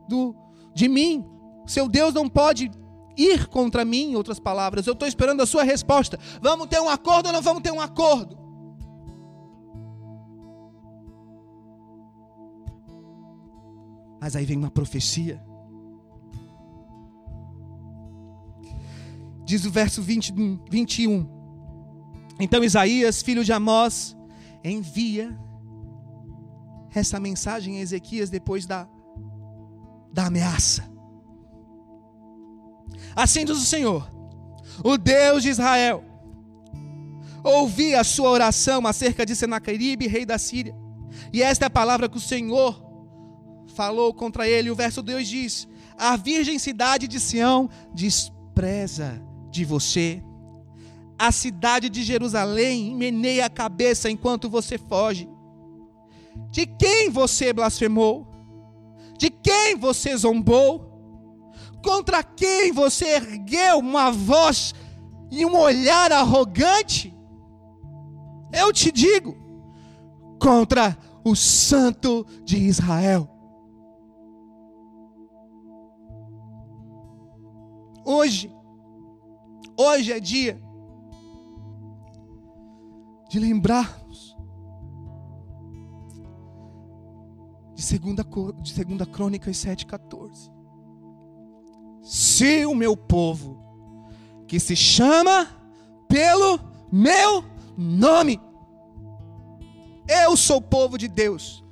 do, 0.09 0.37
de 0.75 0.87
mim. 0.87 1.25
Seu 1.67 1.89
Deus 1.89 2.13
não 2.13 2.29
pode 2.29 2.71
ir 3.17 3.47
contra 3.49 3.85
mim, 3.85 4.13
em 4.13 4.17
outras 4.17 4.39
palavras. 4.39 4.87
Eu 4.87 4.93
estou 4.93 5.09
esperando 5.09 5.41
a 5.41 5.47
sua 5.47 5.63
resposta. 5.63 6.19
Vamos 6.43 6.67
ter 6.67 6.79
um 6.79 6.89
acordo 6.89 7.27
ou 7.27 7.33
não 7.33 7.43
vamos 7.43 7.63
ter 7.63 7.73
um 7.73 7.81
acordo? 7.81 8.39
Mas 14.21 14.37
aí 14.37 14.45
vem 14.45 14.57
uma 14.57 14.71
profecia. 14.71 15.43
Diz 19.45 19.65
o 19.65 19.71
verso 19.71 20.01
20, 20.03 20.33
21. 20.71 21.29
Então 22.41 22.65
Isaías, 22.65 23.23
filho 23.23 23.45
de 23.45 23.53
Amós, 23.53 24.17
envia 24.63 25.39
essa 26.95 27.21
mensagem 27.21 27.79
a 27.79 27.81
Ezequias 27.81 28.31
depois 28.31 28.67
da, 28.67 28.89
da 30.13 30.27
ameaça. 30.27 30.85
Assim 33.15 33.45
diz 33.45 33.57
o 33.57 33.67
Senhor, 33.67 34.11
o 34.83 34.97
Deus 34.97 35.43
de 35.43 35.51
Israel, 35.51 36.05
ouvi 37.43 37.95
a 37.95 38.03
sua 38.03 38.31
oração 38.31 38.87
acerca 38.87 39.27
de 39.27 39.37
Senaqueribe, 39.37 40.07
rei 40.07 40.25
da 40.25 40.39
Síria, 40.39 40.75
e 41.33 41.43
esta 41.43 41.67
é 41.67 41.69
a 41.69 41.71
palavra 41.71 42.09
que 42.09 42.17
o 42.17 42.21
Senhor 42.21 42.83
falou 43.75 44.13
contra 44.15 44.49
ele. 44.49 44.71
O 44.71 44.75
verso 44.75 45.03
2 45.03 45.29
diz: 45.29 45.69
A 45.97 46.17
virgem 46.17 46.59
cidade 46.59 47.07
de 47.07 47.21
Sião 47.21 47.69
despreza 47.93 49.23
de 49.55 49.65
você. 49.65 50.23
A 51.17 51.31
cidade 51.31 51.89
de 51.89 52.03
Jerusalém 52.03 52.95
meneia 52.95 53.47
a 53.47 53.51
cabeça 53.51 54.11
enquanto 54.11 54.51
você 54.51 54.77
foge. 54.77 55.29
De 56.51 56.67
quem 56.67 57.09
você 57.09 57.53
blasfemou? 57.53 58.27
De 59.17 59.31
quem 59.31 59.77
você 59.77 60.17
zombou? 60.17 60.93
Contra 61.85 62.23
quem 62.23 62.73
você 62.73 63.15
ergueu 63.15 63.79
uma 63.79 64.11
voz 64.11 64.75
e 65.31 65.47
um 65.47 65.57
olhar 65.57 66.11
arrogante? 66.11 67.15
Eu 68.53 68.73
te 68.73 68.91
digo, 68.91 69.37
contra 70.41 70.97
o 71.25 71.37
Santo 71.37 72.27
de 72.45 72.57
Israel. 72.57 73.29
Hoje, 78.05 78.54
Hoje 79.77 80.13
é 80.13 80.21
dia 80.21 80.61
de 83.29 83.41
lembrarmos, 83.41 84.37
de 87.75 87.83
segunda, 87.83 88.25
de 88.63 88.73
segunda 88.73 89.05
Crônicas 89.05 89.57
7,14. 89.57 90.53
Se 92.03 92.65
o 92.67 92.75
meu 92.75 92.97
povo, 92.97 93.59
que 94.47 94.61
se 94.61 94.77
chama 94.77 95.49
pelo 96.07 96.61
meu 96.93 97.45
nome, 97.77 98.41
eu 100.07 100.37
sou 100.37 100.61
povo 100.61 100.97
de 100.97 101.09
Deus, 101.09 101.65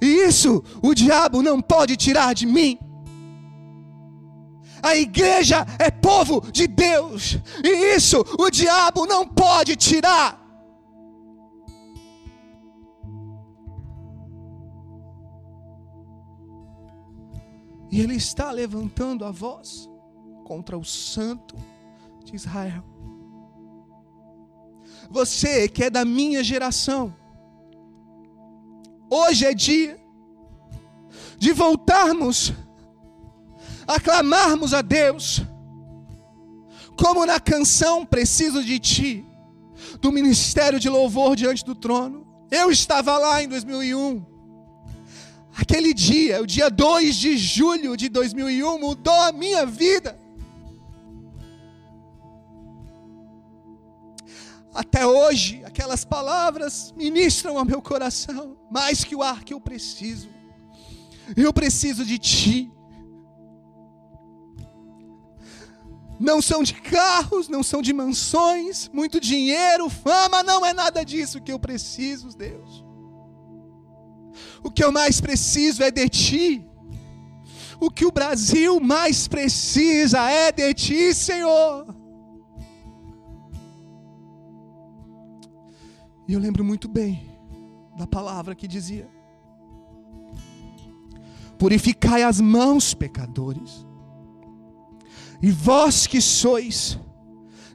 e 0.00 0.06
isso 0.06 0.62
o 0.82 0.94
diabo 0.94 1.42
não 1.42 1.60
pode 1.60 1.96
tirar 1.96 2.34
de 2.34 2.46
mim. 2.46 2.78
A 4.86 4.94
igreja 4.94 5.66
é 5.80 5.90
povo 5.90 6.40
de 6.52 6.68
Deus, 6.68 7.40
e 7.64 7.96
isso 7.96 8.24
o 8.38 8.48
diabo 8.48 9.04
não 9.04 9.26
pode 9.26 9.74
tirar. 9.74 10.40
E 17.90 18.00
ele 18.00 18.14
está 18.14 18.52
levantando 18.52 19.24
a 19.24 19.32
voz 19.32 19.90
contra 20.44 20.78
o 20.78 20.84
santo 20.84 21.56
de 22.24 22.36
Israel. 22.36 22.84
Você 25.10 25.68
que 25.68 25.82
é 25.82 25.90
da 25.90 26.04
minha 26.04 26.44
geração, 26.44 27.12
hoje 29.10 29.46
é 29.46 29.52
dia 29.52 30.00
de 31.36 31.52
voltarmos 31.52 32.52
a 33.86 34.00
clamarmos 34.00 34.74
a 34.74 34.82
Deus, 34.82 35.42
como 36.98 37.24
na 37.24 37.38
canção 37.38 38.04
Preciso 38.04 38.64
de 38.64 38.78
Ti, 38.78 39.24
do 40.00 40.10
Ministério 40.10 40.80
de 40.80 40.88
Louvor 40.88 41.36
diante 41.36 41.64
do 41.64 41.74
trono. 41.74 42.26
Eu 42.50 42.70
estava 42.70 43.16
lá 43.18 43.42
em 43.42 43.48
2001. 43.48 44.24
Aquele 45.56 45.94
dia, 45.94 46.42
o 46.42 46.46
dia 46.46 46.68
2 46.68 47.16
de 47.16 47.36
julho 47.36 47.96
de 47.96 48.08
2001, 48.08 48.78
mudou 48.78 49.14
a 49.14 49.32
minha 49.32 49.64
vida. 49.64 50.18
Até 54.74 55.06
hoje, 55.06 55.62
aquelas 55.64 56.04
palavras 56.04 56.92
ministram 56.94 57.56
ao 57.56 57.64
meu 57.64 57.80
coração, 57.80 58.58
mais 58.70 59.02
que 59.02 59.16
o 59.16 59.22
ar 59.22 59.42
que 59.42 59.54
eu 59.54 59.60
preciso. 59.60 60.28
Eu 61.34 61.52
preciso 61.52 62.04
de 62.04 62.18
Ti. 62.18 62.70
Não 66.18 66.40
são 66.40 66.62
de 66.62 66.74
carros, 66.74 67.48
não 67.48 67.62
são 67.62 67.82
de 67.82 67.92
mansões, 67.92 68.88
muito 68.92 69.20
dinheiro, 69.20 69.90
fama, 69.90 70.42
não 70.42 70.64
é 70.64 70.72
nada 70.72 71.04
disso 71.04 71.40
que 71.40 71.52
eu 71.52 71.58
preciso, 71.58 72.36
Deus. 72.36 72.84
O 74.62 74.70
que 74.70 74.82
eu 74.82 74.90
mais 74.90 75.20
preciso 75.20 75.82
é 75.82 75.90
de 75.90 76.08
Ti. 76.08 76.66
O 77.78 77.90
que 77.90 78.06
o 78.06 78.12
Brasil 78.12 78.80
mais 78.80 79.28
precisa 79.28 80.30
é 80.30 80.50
de 80.50 80.72
Ti, 80.72 81.14
Senhor. 81.14 81.94
E 86.26 86.32
eu 86.32 86.40
lembro 86.40 86.64
muito 86.64 86.88
bem 86.88 87.30
da 87.96 88.06
palavra 88.06 88.54
que 88.54 88.66
dizia: 88.66 89.08
Purificai 91.58 92.22
as 92.22 92.40
mãos, 92.40 92.94
pecadores 92.94 93.85
e 95.42 95.50
vós 95.50 96.06
que 96.06 96.20
sois 96.20 96.98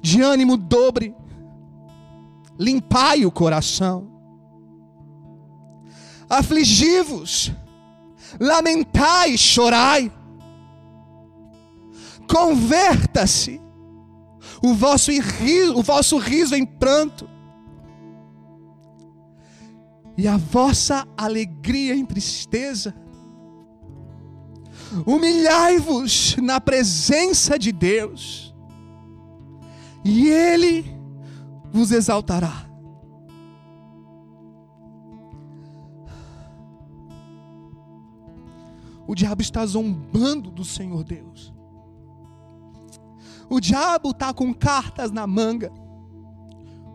de 0.02 0.22
ânimo 0.22 0.58
dobre, 0.58 1.16
limpai 2.58 3.26
o 3.26 3.32
coração. 3.32 4.10
Afligi-vos, 6.30 7.52
lamentai, 8.40 9.38
chorai. 9.38 10.12
Converta-se 12.28 13.62
o 14.64 14.74
vosso, 14.74 15.12
riso, 15.12 15.78
o 15.78 15.84
vosso 15.84 16.18
riso 16.18 16.56
em 16.56 16.66
pranto 16.66 17.30
e 20.18 20.28
a 20.28 20.38
vossa 20.38 21.08
alegria 21.18 21.96
em 21.96 22.06
tristeza 22.06 22.96
humilhai-vos 25.06 26.36
na 26.38 26.60
presença 26.60 27.58
de 27.58 27.72
Deus, 27.72 28.54
e 30.04 30.30
Ele 30.30 30.96
vos 31.72 31.92
exaltará. 31.92 32.72
O 39.08 39.16
diabo 39.16 39.42
está 39.42 39.66
zombando 39.66 40.50
do 40.50 40.64
Senhor 40.64 41.04
Deus. 41.04 41.54
O 43.50 43.60
diabo 43.60 44.12
está 44.12 44.34
com 44.34 44.54
cartas 44.54 45.12
na 45.12 45.28
manga, 45.28 45.72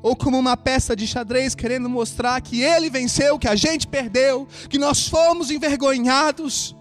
ou 0.03 0.15
como 0.15 0.39
uma 0.39 0.57
peça 0.57 0.95
de 0.95 1.07
xadrez 1.07 1.55
querendo 1.55 1.89
mostrar 1.89 2.41
que 2.41 2.63
ele 2.63 2.89
venceu, 2.89 3.39
que 3.39 3.49
a 3.49 3.57
gente 3.57 3.89
perdeu, 3.89 4.47
que 4.71 4.79
nós 4.79 5.09
fomos 5.09 5.51
envergonhados. 5.51 6.76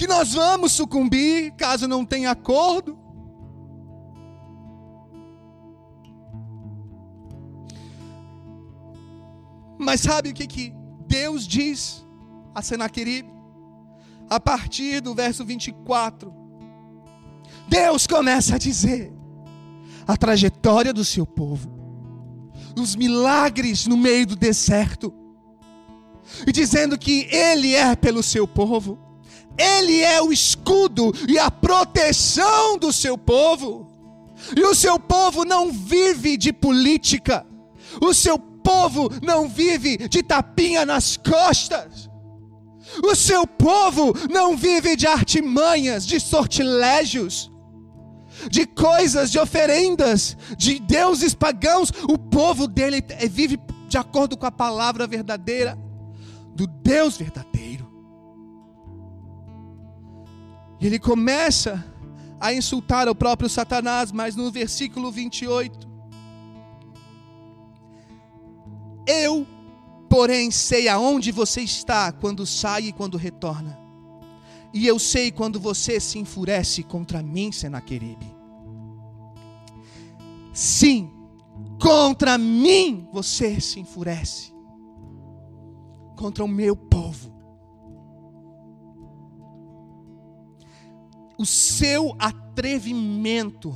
Que 0.00 0.06
nós 0.06 0.32
vamos 0.32 0.72
sucumbir 0.72 1.52
caso 1.58 1.86
não 1.86 2.06
tenha 2.06 2.30
acordo. 2.30 2.98
Mas 9.78 10.00
sabe 10.00 10.30
o 10.30 10.32
que, 10.32 10.46
que 10.46 10.72
Deus 11.06 11.46
diz 11.46 12.02
a 12.54 12.62
Senaqueribe? 12.62 13.30
A 14.30 14.40
partir 14.40 15.02
do 15.02 15.14
verso 15.14 15.44
24, 15.44 16.32
Deus 17.68 18.06
começa 18.06 18.54
a 18.54 18.58
dizer 18.58 19.12
a 20.06 20.16
trajetória 20.16 20.94
do 20.94 21.04
seu 21.04 21.26
povo, 21.26 21.70
os 22.74 22.96
milagres 22.96 23.86
no 23.86 23.98
meio 23.98 24.28
do 24.28 24.34
deserto, 24.34 25.12
e 26.46 26.52
dizendo 26.52 26.96
que 26.96 27.28
Ele 27.30 27.74
é 27.74 27.94
pelo 27.94 28.22
seu 28.22 28.48
povo. 28.48 29.09
Ele 29.60 30.00
é 30.00 30.22
o 30.22 30.32
escudo 30.32 31.12
e 31.28 31.38
a 31.38 31.50
proteção 31.50 32.78
do 32.78 32.92
seu 32.92 33.18
povo. 33.18 33.90
E 34.56 34.62
o 34.62 34.74
seu 34.74 34.98
povo 34.98 35.44
não 35.44 35.70
vive 35.70 36.36
de 36.36 36.52
política. 36.52 37.46
O 38.00 38.14
seu 38.14 38.38
povo 38.38 39.10
não 39.22 39.48
vive 39.48 39.96
de 40.08 40.22
tapinha 40.22 40.86
nas 40.86 41.16
costas. 41.16 42.08
O 43.04 43.14
seu 43.14 43.46
povo 43.46 44.14
não 44.30 44.56
vive 44.56 44.96
de 44.96 45.06
artimanhas, 45.06 46.06
de 46.06 46.18
sortilégios, 46.18 47.50
de 48.50 48.66
coisas, 48.66 49.30
de 49.30 49.38
oferendas, 49.38 50.36
de 50.56 50.78
deuses 50.78 51.34
pagãos. 51.34 51.92
O 52.08 52.18
povo 52.18 52.66
dele 52.66 53.04
vive 53.30 53.60
de 53.88 53.98
acordo 53.98 54.36
com 54.36 54.46
a 54.46 54.52
palavra 54.52 55.06
verdadeira 55.06 55.78
do 56.54 56.66
Deus 56.66 57.16
verdadeiro. 57.16 57.49
E 60.80 60.86
ele 60.86 60.98
começa 60.98 61.84
a 62.40 62.54
insultar 62.54 63.06
o 63.08 63.14
próprio 63.14 63.50
Satanás, 63.50 64.10
mas 64.10 64.34
no 64.34 64.50
versículo 64.50 65.12
28, 65.12 65.86
eu, 69.06 69.46
porém, 70.08 70.50
sei 70.50 70.88
aonde 70.88 71.30
você 71.30 71.60
está 71.60 72.10
quando 72.10 72.46
sai 72.46 72.86
e 72.86 72.92
quando 72.92 73.18
retorna. 73.18 73.78
E 74.72 74.86
eu 74.86 74.98
sei 74.98 75.30
quando 75.30 75.60
você 75.60 76.00
se 76.00 76.18
enfurece 76.18 76.82
contra 76.82 77.22
mim, 77.22 77.52
Senaqueribe. 77.52 78.34
Sim, 80.52 81.10
contra 81.80 82.38
mim 82.38 83.06
você 83.12 83.60
se 83.60 83.80
enfurece. 83.80 84.54
Contra 86.16 86.44
o 86.44 86.48
meu 86.48 86.76
povo. 86.76 87.39
O 91.40 91.46
seu 91.46 92.14
atrevimento 92.18 93.74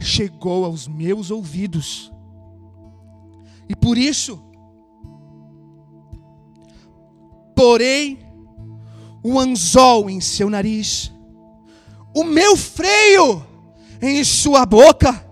chegou 0.00 0.64
aos 0.64 0.88
meus 0.88 1.30
ouvidos. 1.30 2.12
E 3.68 3.76
por 3.76 3.96
isso, 3.96 4.42
porei 7.54 8.18
o 9.22 9.38
anzol 9.38 10.10
em 10.10 10.20
seu 10.20 10.50
nariz, 10.50 11.12
o 12.12 12.24
meu 12.24 12.56
freio 12.56 13.46
em 14.02 14.24
sua 14.24 14.66
boca, 14.66 15.24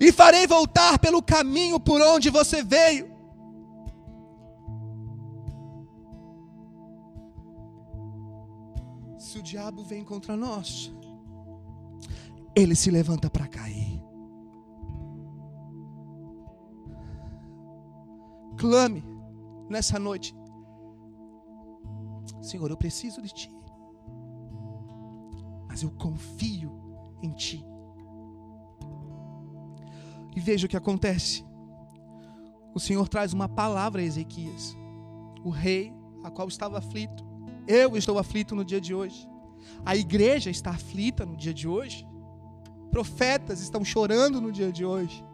e 0.00 0.10
farei 0.10 0.46
voltar 0.46 0.98
pelo 0.98 1.22
caminho 1.22 1.78
por 1.78 2.00
onde 2.00 2.30
você 2.30 2.62
veio 2.64 3.14
diabo 9.46 9.82
vem 9.82 10.04
contra 10.04 10.36
nós, 10.36 10.92
ele 12.54 12.74
se 12.74 12.90
levanta 12.90 13.30
para 13.30 13.46
cair. 13.46 13.96
clame 18.56 19.04
nessa 19.68 19.98
noite: 19.98 20.34
Senhor, 22.42 22.70
eu 22.70 22.76
preciso 22.76 23.22
de 23.22 23.32
Ti, 23.32 23.52
mas 25.68 25.82
eu 25.82 25.90
confio 25.90 26.72
em 27.22 27.30
Ti. 27.32 27.64
E 30.34 30.40
veja 30.40 30.66
o 30.66 30.68
que 30.68 30.76
acontece. 30.76 31.44
O 32.74 32.80
Senhor 32.80 33.08
traz 33.08 33.32
uma 33.32 33.48
palavra 33.48 34.02
a 34.02 34.04
Ezequias, 34.04 34.76
o 35.42 35.48
rei, 35.48 35.94
a 36.22 36.30
qual 36.30 36.48
estava 36.48 36.78
aflito. 36.78 37.24
Eu 37.66 37.96
estou 37.96 38.18
aflito 38.18 38.54
no 38.54 38.64
dia 38.64 38.80
de 38.80 38.94
hoje. 38.94 39.26
A 39.84 39.96
igreja 39.96 40.50
está 40.50 40.70
aflita 40.70 41.24
no 41.24 41.36
dia 41.36 41.54
de 41.54 41.68
hoje. 41.68 42.06
Profetas 42.90 43.60
estão 43.60 43.84
chorando 43.84 44.40
no 44.40 44.50
dia 44.50 44.72
de 44.72 44.84
hoje. 44.84 45.24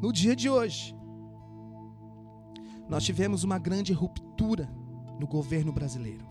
No 0.00 0.12
dia 0.12 0.34
de 0.36 0.48
hoje, 0.48 0.94
nós 2.88 3.04
tivemos 3.04 3.44
uma 3.44 3.58
grande 3.58 3.92
ruptura 3.92 4.68
no 5.18 5.26
governo 5.26 5.72
brasileiro. 5.72 6.26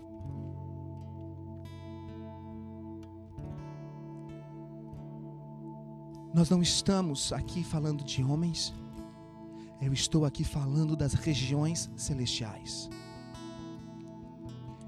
Nós 6.34 6.50
não 6.50 6.62
estamos 6.62 7.34
aqui 7.34 7.63
falando 7.63 8.04
de 8.04 8.24
homens, 8.24 8.74
eu 9.82 9.92
estou 9.92 10.26
aqui 10.26 10.44
falando 10.44 10.96
das 10.96 11.13
regiões 11.13 11.90
celestiais. 11.96 12.90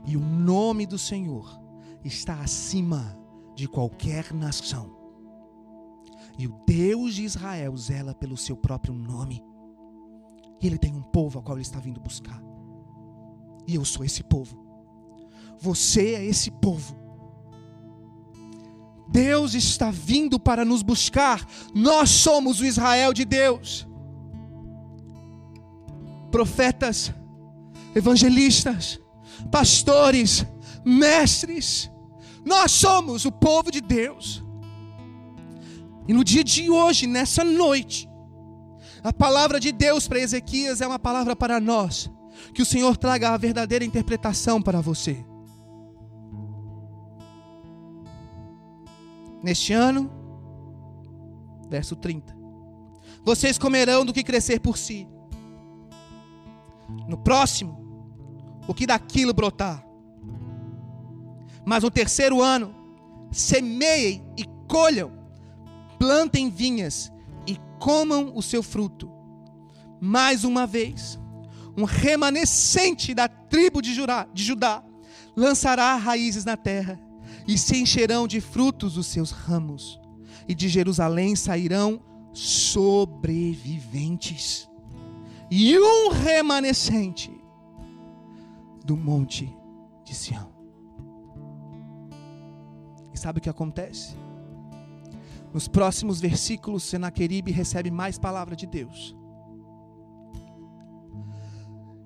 E 0.06 0.16
o 0.18 0.20
nome 0.20 0.86
do 0.86 0.98
Senhor 0.98 1.60
está 2.04 2.40
acima 2.42 3.18
de 3.56 3.68
qualquer 3.68 4.34
nação. 4.34 4.98
E 6.38 6.48
o 6.48 6.62
Deus 6.66 7.16
de 7.16 7.24
Israel 7.24 7.76
zela 7.76 8.14
pelo 8.14 8.38
seu 8.38 8.56
próprio 8.56 8.94
nome. 8.94 9.44
E 10.62 10.68
ele 10.68 10.78
tem 10.78 10.96
um 10.96 11.02
povo 11.02 11.38
ao 11.38 11.44
qual 11.44 11.58
ele 11.58 11.64
está 11.64 11.80
vindo 11.80 12.00
buscar. 12.00 12.42
E 13.68 13.76
eu 13.76 13.84
sou 13.84 14.06
esse 14.06 14.24
povo. 14.24 14.58
Você 15.60 16.16
é 16.16 16.26
esse 16.26 16.50
povo. 16.50 16.96
Deus 19.10 19.54
está 19.54 19.92
vindo 19.92 20.40
para 20.40 20.64
nos 20.64 20.82
buscar. 20.82 21.46
Nós 21.74 22.10
somos 22.10 22.62
o 22.62 22.66
Israel 22.66 23.14
de 23.14 23.26
Deus. 23.26 23.88
Profetas, 26.32 27.14
evangelistas, 27.96 29.00
pastores, 29.52 30.46
mestres, 30.84 31.90
nós 32.46 32.72
somos 32.72 33.26
o 33.26 33.32
povo 33.32 33.72
de 33.72 33.82
Deus. 33.82 34.44
E 36.08 36.14
no 36.14 36.24
dia 36.24 36.44
de 36.44 36.70
hoje, 36.70 37.06
nessa 37.06 37.44
noite, 37.44 38.10
a 39.04 39.14
palavra 39.14 39.60
de 39.60 39.72
Deus 39.72 40.08
para 40.08 40.20
Ezequias 40.20 40.82
é 40.82 40.88
uma 40.88 41.00
palavra 41.00 41.36
para 41.36 41.60
nós. 41.60 42.10
Que 42.54 42.62
o 42.62 42.66
Senhor 42.66 42.98
traga 42.98 43.30
a 43.30 43.38
verdadeira 43.38 43.86
interpretação 43.86 44.62
para 44.62 44.82
você. 44.82 45.24
Neste 49.44 49.72
ano, 49.72 50.12
verso 51.70 51.96
30. 51.96 52.36
Vocês 53.24 53.58
comerão 53.58 54.04
do 54.04 54.14
que 54.14 54.24
crescer 54.24 54.60
por 54.60 54.78
si. 54.78 55.08
No 57.08 57.18
próximo, 57.18 57.79
o 58.70 58.74
que 58.74 58.86
daquilo 58.86 59.34
brotar. 59.34 59.84
Mas 61.66 61.82
no 61.82 61.90
terceiro 61.90 62.40
ano, 62.40 62.76
semeiem 63.32 64.22
e 64.38 64.46
colham, 64.68 65.12
plantem 65.98 66.52
vinhas 66.52 67.12
e 67.48 67.58
comam 67.80 68.32
o 68.36 68.44
seu 68.44 68.62
fruto. 68.62 69.12
Mais 70.00 70.44
uma 70.44 70.68
vez, 70.68 71.18
um 71.76 71.84
remanescente 71.84 73.16
da 73.16 73.28
tribo 73.28 73.82
de 73.82 73.92
Judá, 73.92 74.28
de 74.32 74.44
Judá 74.44 74.84
lançará 75.36 75.96
raízes 75.96 76.46
na 76.46 76.56
terra 76.56 77.00
e 77.48 77.58
se 77.58 77.76
encherão 77.76 78.28
de 78.28 78.40
frutos 78.40 78.98
os 78.98 79.08
seus 79.08 79.32
ramos, 79.32 80.00
e 80.48 80.54
de 80.54 80.70
Jerusalém 80.70 81.36
sairão 81.36 82.00
sobreviventes, 82.34 84.70
e 85.50 85.76
um 85.80 86.10
remanescente 86.10 87.39
do 88.90 88.98
monte 88.98 89.56
de 90.04 90.16
Sião. 90.16 90.52
E 93.14 93.20
sabe 93.20 93.38
o 93.38 93.42
que 93.42 93.48
acontece? 93.48 94.18
Nos 95.54 95.68
próximos 95.68 96.20
versículos, 96.20 96.82
Senaqueribe 96.82 97.52
recebe 97.52 97.92
mais 97.92 98.18
palavra 98.18 98.56
de 98.56 98.66
Deus. 98.66 99.16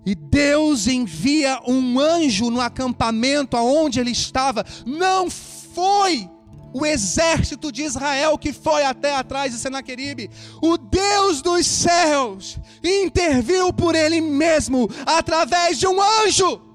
E 0.05 0.13
Deus 0.13 0.85
envia 0.85 1.61
um 1.65 1.97
anjo 1.97 2.49
no 2.49 2.59
acampamento 2.59 3.55
aonde 3.55 4.01
ele 4.01 4.11
estava. 4.11 4.65
Não 4.85 5.29
foi 5.29 6.29
o 6.73 6.85
exército 6.85 7.71
de 7.71 7.83
Israel 7.83 8.37
que 8.37 8.51
foi 8.51 8.83
até 8.83 9.15
atrás 9.15 9.53
de 9.53 9.59
Senaqueribe. 9.59 10.29
O 10.61 10.77
Deus 10.77 11.41
dos 11.41 11.65
céus 11.65 12.59
interviu 12.83 13.71
por 13.71 13.95
ele 13.95 14.19
mesmo 14.19 14.89
através 15.05 15.79
de 15.79 15.87
um 15.87 16.01
anjo. 16.25 16.72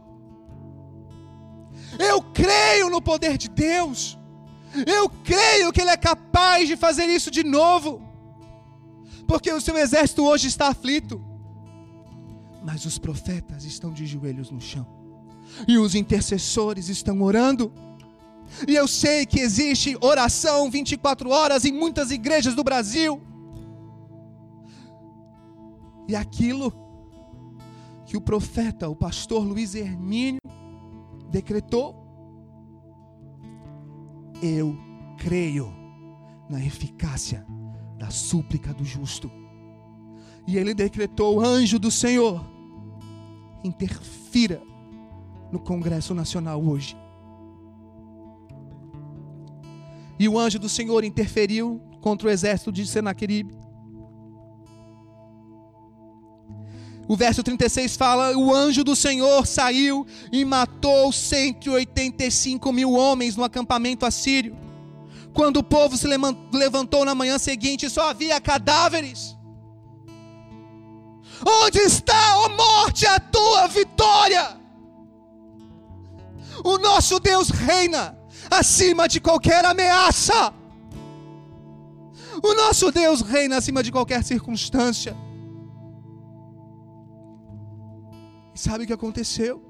Eu 1.99 2.23
creio 2.23 2.89
no 2.89 3.03
poder 3.03 3.37
de 3.37 3.49
Deus. 3.49 4.19
Eu 4.87 5.09
creio 5.09 5.73
que 5.73 5.81
Ele 5.81 5.91
é 5.91 5.97
capaz 5.97 6.69
de 6.69 6.77
fazer 6.77 7.07
isso 7.07 7.31
de 7.31 7.43
novo. 7.43 8.03
Porque 9.27 9.53
o 9.53 9.61
seu 9.61 9.77
exército 9.77 10.25
hoje 10.25 10.49
está 10.49 10.69
aflito. 10.69 11.23
Mas 12.63 12.85
os 12.85 12.99
profetas 12.99 13.65
estão 13.65 13.93
de 13.93 14.07
joelhos 14.07 14.51
no 14.51 14.61
chão. 14.61 14.87
E 15.67 15.79
os 15.79 15.95
intercessores 15.95 16.89
estão 16.89 17.21
orando. 17.23 17.73
E 18.67 18.75
eu 18.75 18.87
sei 18.89 19.27
que 19.27 19.41
existe 19.41 19.97
oração 20.01 20.71
24 20.71 21.31
horas 21.31 21.65
em 21.65 21.73
muitas 21.73 22.11
igrejas 22.11 22.55
do 22.55 22.65
Brasil. 22.65 23.21
E 26.07 26.17
aquilo 26.17 26.73
que 28.07 28.17
o 28.17 28.21
profeta, 28.21 28.89
o 28.89 28.97
pastor 28.97 29.45
Luiz 29.45 29.75
Hermínio, 29.75 30.41
decretou 31.31 32.09
eu 34.43 34.77
creio 35.19 35.73
na 36.49 36.65
eficácia 36.65 37.45
da 37.99 38.11
súplica 38.11 38.73
do 38.73 38.85
justo. 38.85 39.31
E 40.47 40.57
ele 40.57 40.73
decretou: 40.73 41.41
anjo 41.41 41.79
do 41.79 41.91
Senhor, 41.91 42.45
interfira 43.63 44.63
no 45.51 45.59
Congresso 45.59 46.15
Nacional 46.15 46.63
hoje. 46.65 46.97
E 50.19 50.29
o 50.29 50.39
anjo 50.39 50.59
do 50.59 50.69
Senhor 50.69 51.05
interferiu 51.05 51.81
contra 52.01 52.29
o 52.29 52.31
exército 52.31 52.73
de 52.73 52.87
Senaqueribe. 52.87 53.55
O 57.09 57.17
verso 57.17 57.43
36 57.43 57.97
fala: 57.97 58.37
O 58.37 58.55
anjo 58.55 58.85
do 58.85 58.95
Senhor 58.95 59.47
saiu 59.47 60.07
e 60.31 60.45
matou 60.45 61.11
185 61.11 62.71
mil 62.71 62.93
homens 62.93 63.35
no 63.35 63.43
acampamento 63.43 64.05
assírio. 64.05 64.55
Quando 65.33 65.57
o 65.57 65.63
povo 65.63 65.97
se 65.97 66.07
levantou 66.07 67.05
na 67.07 67.15
manhã 67.15 67.39
seguinte, 67.39 67.89
só 67.89 68.11
havia 68.11 68.39
cadáveres. 68.41 69.37
Onde 71.47 71.79
está, 71.79 72.39
ó 72.41 72.49
morte, 72.51 73.07
a 73.07 73.19
tua 73.19 73.69
vitória? 73.69 74.59
O 76.63 76.77
nosso 76.77 77.21
Deus 77.21 77.49
reina 77.49 78.19
acima 78.51 79.09
de 79.09 79.21
qualquer 79.21 79.65
ameaça. 79.65 80.53
O 82.43 82.55
nosso 82.55 82.91
Deus 82.91 83.23
reina 83.23 83.57
acima 83.57 83.83
de 83.83 83.93
qualquer 83.93 84.23
circunstância. 84.25 85.17
Sabe 88.59 88.85
o 88.85 88.87
que 88.87 88.93
aconteceu? 88.93 89.63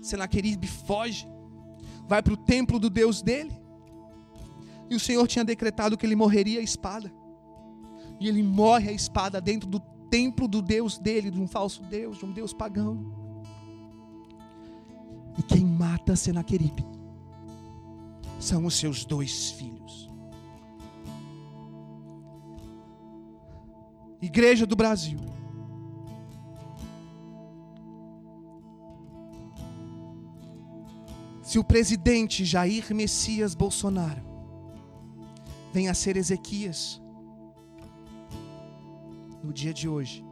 Senaqueribe 0.00 0.66
foge, 0.66 1.26
vai 2.06 2.22
para 2.22 2.32
o 2.32 2.36
templo 2.36 2.78
do 2.78 2.88
Deus 2.88 3.22
dele. 3.22 3.52
E 4.88 4.94
o 4.94 5.00
Senhor 5.00 5.26
tinha 5.26 5.44
decretado 5.44 5.96
que 5.96 6.04
ele 6.04 6.14
morreria 6.14 6.60
a 6.60 6.62
espada. 6.62 7.12
E 8.20 8.28
ele 8.28 8.42
morre 8.42 8.90
a 8.90 8.92
espada 8.92 9.40
dentro 9.40 9.68
do 9.68 9.80
templo 10.10 10.46
do 10.46 10.62
Deus 10.62 10.98
dele, 10.98 11.30
de 11.30 11.40
um 11.40 11.48
falso 11.48 11.82
Deus, 11.82 12.18
de 12.18 12.24
um 12.24 12.32
Deus 12.32 12.52
pagão. 12.52 13.12
E 15.36 15.42
quem 15.42 15.64
mata 15.64 16.14
Senaqueribe 16.14 16.84
são 18.38 18.66
os 18.66 18.74
seus 18.74 19.04
dois 19.04 19.50
filhos. 19.52 20.08
Igreja 24.20 24.64
do 24.66 24.76
Brasil. 24.76 25.18
Se 31.44 31.58
o 31.58 31.62
presidente 31.62 32.44
Jair 32.44 32.94
Messias 32.94 33.54
Bolsonaro 33.54 34.22
vem 35.72 35.88
a 35.88 35.94
ser 35.94 36.16
Ezequias 36.16 37.00
no 39.42 39.52
dia 39.52 39.74
de 39.74 39.86
hoje, 39.86 40.24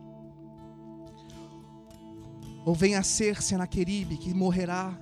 Ou 2.65 2.75
venha 2.75 3.03
ser 3.03 3.43
Senaqueribe 3.43 4.17
que 4.17 4.33
morrerá 4.33 4.97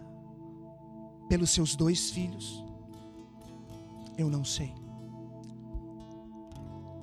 pelos 1.28 1.50
seus 1.50 1.76
dois 1.76 2.10
filhos? 2.10 2.64
Eu 4.16 4.30
não 4.30 4.44
sei. 4.44 4.72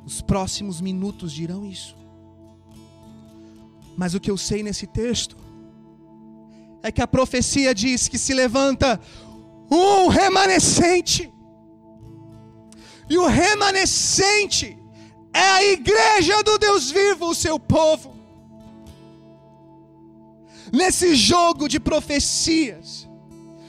Os 0.04 0.22
próximos 0.22 0.82
minutos 0.82 1.32
dirão 1.32 1.66
isso. 1.66 1.96
Mas 3.96 4.14
o 4.14 4.20
que 4.20 4.32
eu 4.32 4.38
sei 4.38 4.64
nesse 4.64 4.88
texto 4.88 5.38
é 6.88 6.92
que 6.92 7.02
a 7.02 7.08
profecia 7.08 7.76
diz 7.76 8.08
que 8.08 8.18
se 8.18 8.34
levanta 8.34 9.00
um 9.70 10.08
remanescente. 10.08 11.32
E 13.10 13.18
o 13.18 13.28
remanescente 13.28 14.78
é 15.34 15.48
a 15.60 15.64
igreja 15.64 16.42
do 16.44 16.58
Deus 16.58 16.90
vivo, 16.90 17.26
o 17.28 17.36
seu 17.36 17.60
povo. 17.60 18.16
Nesse 20.72 21.14
jogo 21.14 21.68
de 21.68 21.80
profecias, 21.80 23.08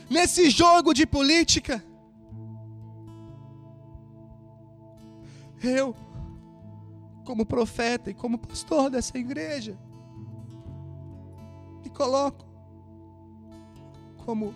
nesse 0.08 0.48
jogo 0.48 0.94
de 0.94 1.04
política, 1.04 1.84
eu, 5.60 5.94
como 7.24 7.44
profeta 7.44 8.10
e 8.10 8.14
como 8.14 8.38
pastor 8.38 8.90
dessa 8.90 9.18
igreja, 9.18 9.76
me 11.82 11.90
coloco 11.90 12.47
como 14.28 14.52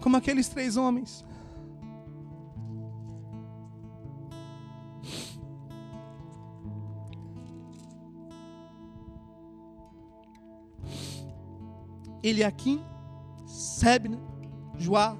como 0.00 0.16
aqueles 0.16 0.48
três 0.48 0.76
homens. 0.76 1.24
Eliakim, 12.22 12.80
Sebna, 13.44 14.20
Joá, 14.78 15.16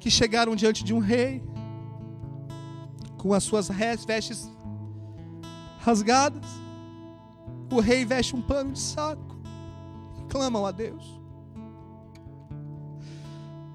que 0.00 0.10
chegaram 0.10 0.56
diante 0.56 0.82
de 0.82 0.92
um 0.92 0.98
rei, 0.98 1.40
com 3.16 3.32
as 3.32 3.44
suas 3.44 3.68
vestes 3.68 4.50
rasgadas. 5.78 6.44
O 7.72 7.78
rei 7.78 8.04
veste 8.04 8.34
um 8.34 8.42
pano 8.42 8.72
de 8.72 8.80
saco 8.80 9.23
clamam 10.34 10.66
a 10.66 10.72
Deus. 10.72 11.20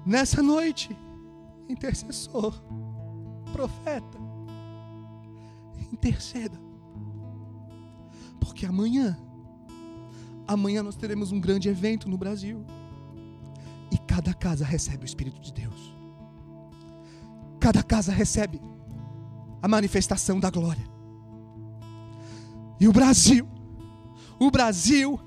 Nessa 0.04 0.42
noite, 0.42 0.94
intercessor, 1.66 2.52
profeta, 3.50 4.18
interceda, 5.90 6.60
porque 8.38 8.66
amanhã 8.66 9.18
Amanhã 10.50 10.82
nós 10.82 10.96
teremos 10.96 11.30
um 11.30 11.38
grande 11.38 11.68
evento 11.68 12.08
no 12.08 12.18
Brasil. 12.18 12.66
E 13.88 13.96
cada 13.98 14.34
casa 14.34 14.64
recebe 14.64 15.04
o 15.04 15.06
Espírito 15.06 15.40
de 15.40 15.52
Deus. 15.52 15.94
Cada 17.60 17.84
casa 17.84 18.10
recebe 18.10 18.60
a 19.62 19.68
manifestação 19.68 20.40
da 20.40 20.50
glória. 20.50 20.84
E 22.80 22.88
o 22.88 22.92
Brasil, 22.92 23.46
o 24.40 24.50
Brasil 24.50 25.20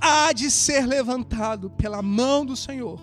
há 0.00 0.32
de 0.32 0.50
ser 0.50 0.86
levantado 0.86 1.70
pela 1.70 2.00
mão 2.00 2.44
do 2.44 2.56
Senhor 2.56 3.00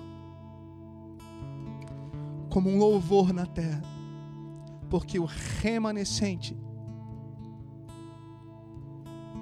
como 2.50 2.70
um 2.70 2.78
louvor 2.78 3.32
na 3.32 3.46
terra, 3.46 3.84
porque 4.90 5.20
o 5.20 5.26
remanescente 5.26 6.58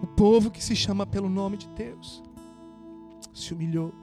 o 0.01 0.07
povo 0.07 0.51
que 0.51 0.63
se 0.63 0.75
chama 0.75 1.05
pelo 1.05 1.27
nome 1.27 1.57
de 1.57 1.67
Deus 1.69 2.21
se 3.33 3.53
humilhou. 3.53 3.93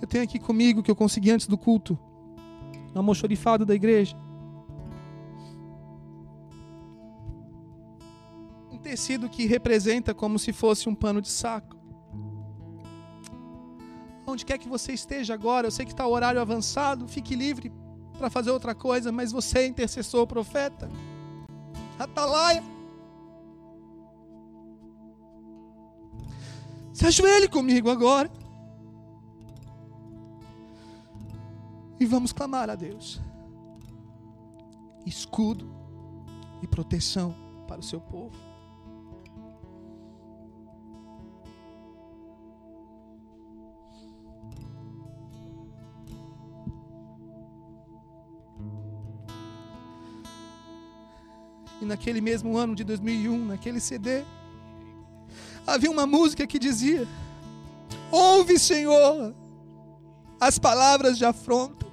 Eu 0.00 0.06
tenho 0.06 0.22
aqui 0.22 0.38
comigo 0.38 0.82
que 0.82 0.90
eu 0.90 0.96
consegui 0.96 1.30
antes 1.30 1.46
do 1.46 1.56
culto, 1.56 1.98
no 2.92 2.98
almoxorifado 3.00 3.64
da 3.64 3.74
igreja. 3.74 4.16
Tecido 8.96 9.28
que 9.28 9.44
representa 9.44 10.14
como 10.14 10.38
se 10.38 10.54
fosse 10.54 10.88
um 10.88 10.94
pano 10.94 11.20
de 11.20 11.28
saco. 11.28 11.76
Onde 14.26 14.42
quer 14.42 14.56
que 14.56 14.66
você 14.66 14.92
esteja 14.92 15.34
agora, 15.34 15.66
eu 15.66 15.70
sei 15.70 15.84
que 15.84 15.92
está 15.92 16.06
o 16.06 16.12
horário 16.12 16.40
avançado, 16.40 17.06
fique 17.06 17.36
livre 17.36 17.70
para 18.16 18.30
fazer 18.30 18.50
outra 18.50 18.74
coisa, 18.74 19.12
mas 19.12 19.30
você 19.32 19.58
é 19.58 19.66
intercessor, 19.66 20.26
profeta, 20.26 20.90
atalaia 21.98 22.62
Se 26.94 27.06
ajoelhe 27.06 27.46
comigo 27.46 27.90
agora. 27.90 28.30
E 32.00 32.06
vamos 32.06 32.32
clamar 32.32 32.70
a 32.70 32.74
Deus. 32.74 33.20
Escudo 35.04 35.70
e 36.62 36.66
proteção 36.66 37.34
para 37.68 37.80
o 37.80 37.82
seu 37.82 38.00
povo. 38.00 38.45
E 51.80 51.84
naquele 51.84 52.20
mesmo 52.20 52.56
ano 52.56 52.74
de 52.74 52.84
2001, 52.84 53.44
naquele 53.46 53.80
CD, 53.80 54.24
havia 55.66 55.90
uma 55.90 56.06
música 56.06 56.46
que 56.46 56.58
dizia: 56.58 57.06
Ouve, 58.10 58.58
Senhor, 58.58 59.34
as 60.40 60.58
palavras 60.58 61.18
de 61.18 61.24
afronta. 61.24 61.86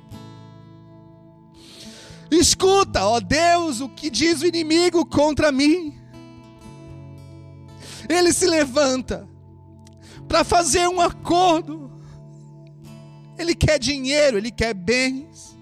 Escuta, 2.32 3.06
ó 3.06 3.20
Deus, 3.20 3.80
o 3.80 3.90
que 3.90 4.10
diz 4.10 4.42
o 4.42 4.48
inimigo 4.48 5.06
contra 5.06 5.52
mim. 5.52 5.96
Ele 8.10 8.34
se 8.34 8.46
levanta 8.48 9.28
para 10.28 10.44
fazer 10.44 10.88
um 10.88 11.00
acordo. 11.00 11.92
Ele 13.38 13.54
quer 13.54 13.78
dinheiro, 13.78 14.38
ele 14.38 14.52
quer 14.52 14.74
bens. 14.74 15.53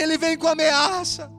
Ele 0.00 0.16
vem 0.16 0.36
com 0.36 0.48
ameaça. 0.48 1.30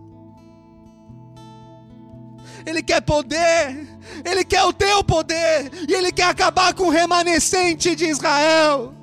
Ele 2.66 2.84
quer 2.84 3.02
poder, 3.02 3.88
Ele 4.24 4.46
quer 4.46 4.64
o 4.64 4.72
teu 4.72 5.04
poder, 5.04 5.72
e 5.90 5.94
Ele 5.94 6.12
quer 6.12 6.26
acabar 6.26 6.74
com 6.76 6.84
o 6.84 6.90
remanescente 6.90 7.96
de 7.96 8.06
Israel. 8.06 8.94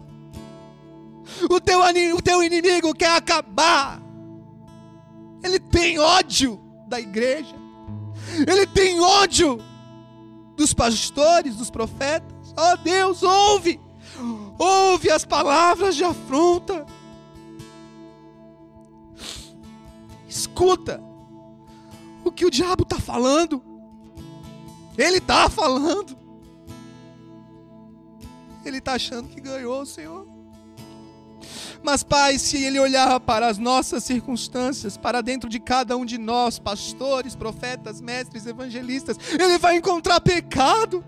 O 1.50 1.60
teu, 1.60 1.80
o 2.16 2.22
teu 2.22 2.42
inimigo 2.42 2.94
quer 2.94 3.16
acabar, 3.16 4.00
ele 5.42 5.60
tem 5.60 5.98
ódio 5.98 6.60
da 6.88 6.98
igreja, 6.98 7.54
ele 8.46 8.66
tem 8.66 9.00
ódio 9.00 9.58
dos 10.56 10.72
pastores, 10.72 11.56
dos 11.56 11.70
profetas. 11.70 12.54
Ó 12.56 12.72
oh, 12.72 12.76
Deus, 12.78 13.22
ouve, 13.22 13.80
ouve 14.58 15.10
as 15.10 15.24
palavras 15.24 15.94
de 15.94 16.02
afronta, 16.02 16.84
escuta 20.38 21.02
o 22.24 22.30
que 22.30 22.46
o 22.46 22.50
diabo 22.50 22.82
está 22.82 22.98
falando. 22.98 23.62
Ele 24.96 25.18
está 25.18 25.48
falando. 25.48 26.16
Ele 28.64 28.78
está 28.78 28.94
achando 28.94 29.28
que 29.28 29.40
ganhou, 29.40 29.84
Senhor. 29.86 30.26
Mas, 31.82 32.02
Pai, 32.02 32.38
se 32.38 32.62
Ele 32.62 32.78
olhar 32.78 33.18
para 33.20 33.46
as 33.46 33.56
nossas 33.56 34.02
circunstâncias, 34.04 34.96
para 34.96 35.20
dentro 35.20 35.48
de 35.48 35.60
cada 35.60 35.96
um 35.96 36.04
de 36.04 36.18
nós, 36.18 36.58
pastores, 36.58 37.36
profetas, 37.36 38.00
mestres, 38.00 38.46
evangelistas, 38.46 39.16
Ele 39.32 39.58
vai 39.58 39.76
encontrar 39.76 40.20
pecado. 40.20 41.04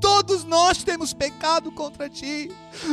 Todos 0.00 0.44
nós 0.44 0.82
temos 0.82 1.12
pecado 1.12 1.72
contra 1.72 2.08
ti. 2.08 2.50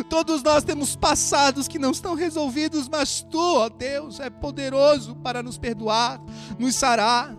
Todos 0.09 0.41
nós 0.41 0.63
temos 0.63 0.95
passados 0.95 1.67
que 1.67 1.79
não 1.79 1.91
estão 1.91 2.15
resolvidos, 2.15 2.87
mas 2.87 3.21
tu, 3.21 3.57
ó 3.57 3.69
Deus, 3.69 4.19
é 4.19 4.29
poderoso 4.29 5.15
para 5.15 5.43
nos 5.43 5.57
perdoar, 5.57 6.21
nos 6.57 6.75
sarar. 6.75 7.35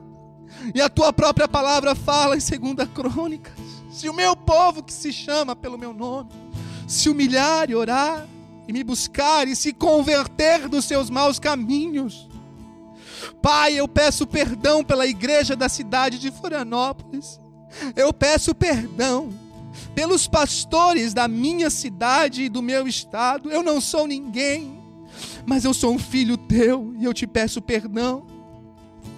E 0.74 0.80
a 0.80 0.88
tua 0.88 1.12
própria 1.12 1.48
palavra 1.48 1.94
fala 1.94 2.36
em 2.36 2.38
2 2.38 2.88
Crônicas: 2.90 3.54
se 3.90 4.08
o 4.08 4.14
meu 4.14 4.36
povo 4.36 4.82
que 4.82 4.92
se 4.92 5.12
chama 5.12 5.56
pelo 5.56 5.78
meu 5.78 5.92
nome 5.92 6.30
se 6.86 7.08
humilhar 7.08 7.70
e 7.70 7.74
orar 7.74 8.26
e 8.68 8.72
me 8.72 8.84
buscar 8.84 9.48
e 9.48 9.56
se 9.56 9.72
converter 9.72 10.68
dos 10.68 10.84
seus 10.84 11.08
maus 11.08 11.38
caminhos, 11.38 12.28
Pai, 13.40 13.74
eu 13.74 13.86
peço 13.86 14.26
perdão 14.26 14.82
pela 14.82 15.06
igreja 15.06 15.54
da 15.54 15.68
cidade 15.68 16.18
de 16.18 16.30
Florianópolis. 16.30 17.40
Eu 17.96 18.12
peço 18.12 18.54
perdão 18.54 19.30
pelos 19.94 20.26
pastores 20.26 21.14
da 21.14 21.28
minha 21.28 21.70
cidade 21.70 22.44
e 22.44 22.48
do 22.48 22.62
meu 22.62 22.86
estado. 22.86 23.50
Eu 23.50 23.62
não 23.62 23.80
sou 23.80 24.06
ninguém, 24.06 24.80
mas 25.46 25.64
eu 25.64 25.74
sou 25.74 25.94
um 25.94 25.98
filho 25.98 26.36
teu 26.36 26.94
e 26.98 27.04
eu 27.04 27.14
te 27.14 27.26
peço 27.26 27.60
perdão. 27.60 28.26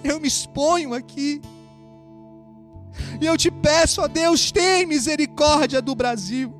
eu 0.03 0.19
me 0.19 0.27
exponho 0.27 0.93
aqui. 0.93 1.41
E 3.21 3.25
eu 3.25 3.37
te 3.37 3.51
peço, 3.51 4.01
ó 4.01 4.07
Deus, 4.07 4.51
tem 4.51 4.85
misericórdia 4.85 5.81
do 5.81 5.95
Brasil. 5.95 6.53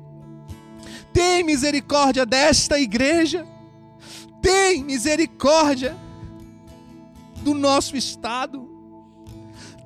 Tem 1.12 1.42
misericórdia 1.42 2.24
desta 2.24 2.78
igreja. 2.78 3.46
Tem 4.40 4.84
misericórdia 4.84 5.96
do 7.42 7.54
nosso 7.54 7.96
estado. 7.96 8.67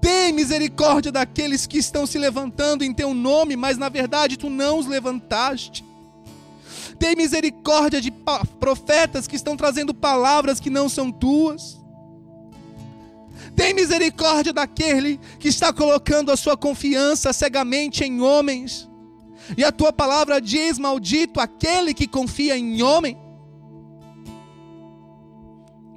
Tem 0.03 0.33
misericórdia 0.33 1.13
daqueles 1.13 1.65
que 1.65 1.79
estão 1.79 2.07
se 2.07 2.19
levantando 2.19 2.83
em 2.83 2.93
teu 2.93 3.15
nome, 3.15 3.55
mas 3.55 3.79
na 3.79 3.89
verdade 3.89 4.37
tu 4.37 4.51
não 4.51 4.81
os 4.81 4.87
levantaste. 4.89 5.85
Tem 6.99 7.15
misericórdia 7.15 8.01
de 8.01 8.11
profetas 8.59 9.29
que 9.29 9.37
estão 9.37 9.57
trazendo 9.57 9.95
palavras 9.95 10.59
que 10.59 10.69
não 10.69 10.89
são 10.89 11.13
tuas. 11.13 11.81
Tem 13.55 13.73
misericórdia 13.73 14.53
daquele 14.53 15.21
que 15.39 15.47
está 15.47 15.73
colocando 15.73 16.33
a 16.33 16.37
sua 16.37 16.57
confiança 16.57 17.33
cegamente 17.33 18.03
em 18.03 18.21
homens. 18.21 18.91
E 19.57 19.63
a 19.63 19.71
tua 19.71 19.93
palavra 19.93 20.41
diz: 20.41 20.81
Maldito 20.81 21.39
aquele 21.39 21.95
que 21.95 22.09
confia 22.09 22.59
em 22.59 22.83
homem. 22.83 23.17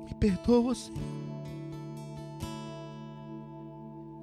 Me 0.08 0.14
perdoa, 0.20 0.76
Senhor. 0.76 1.05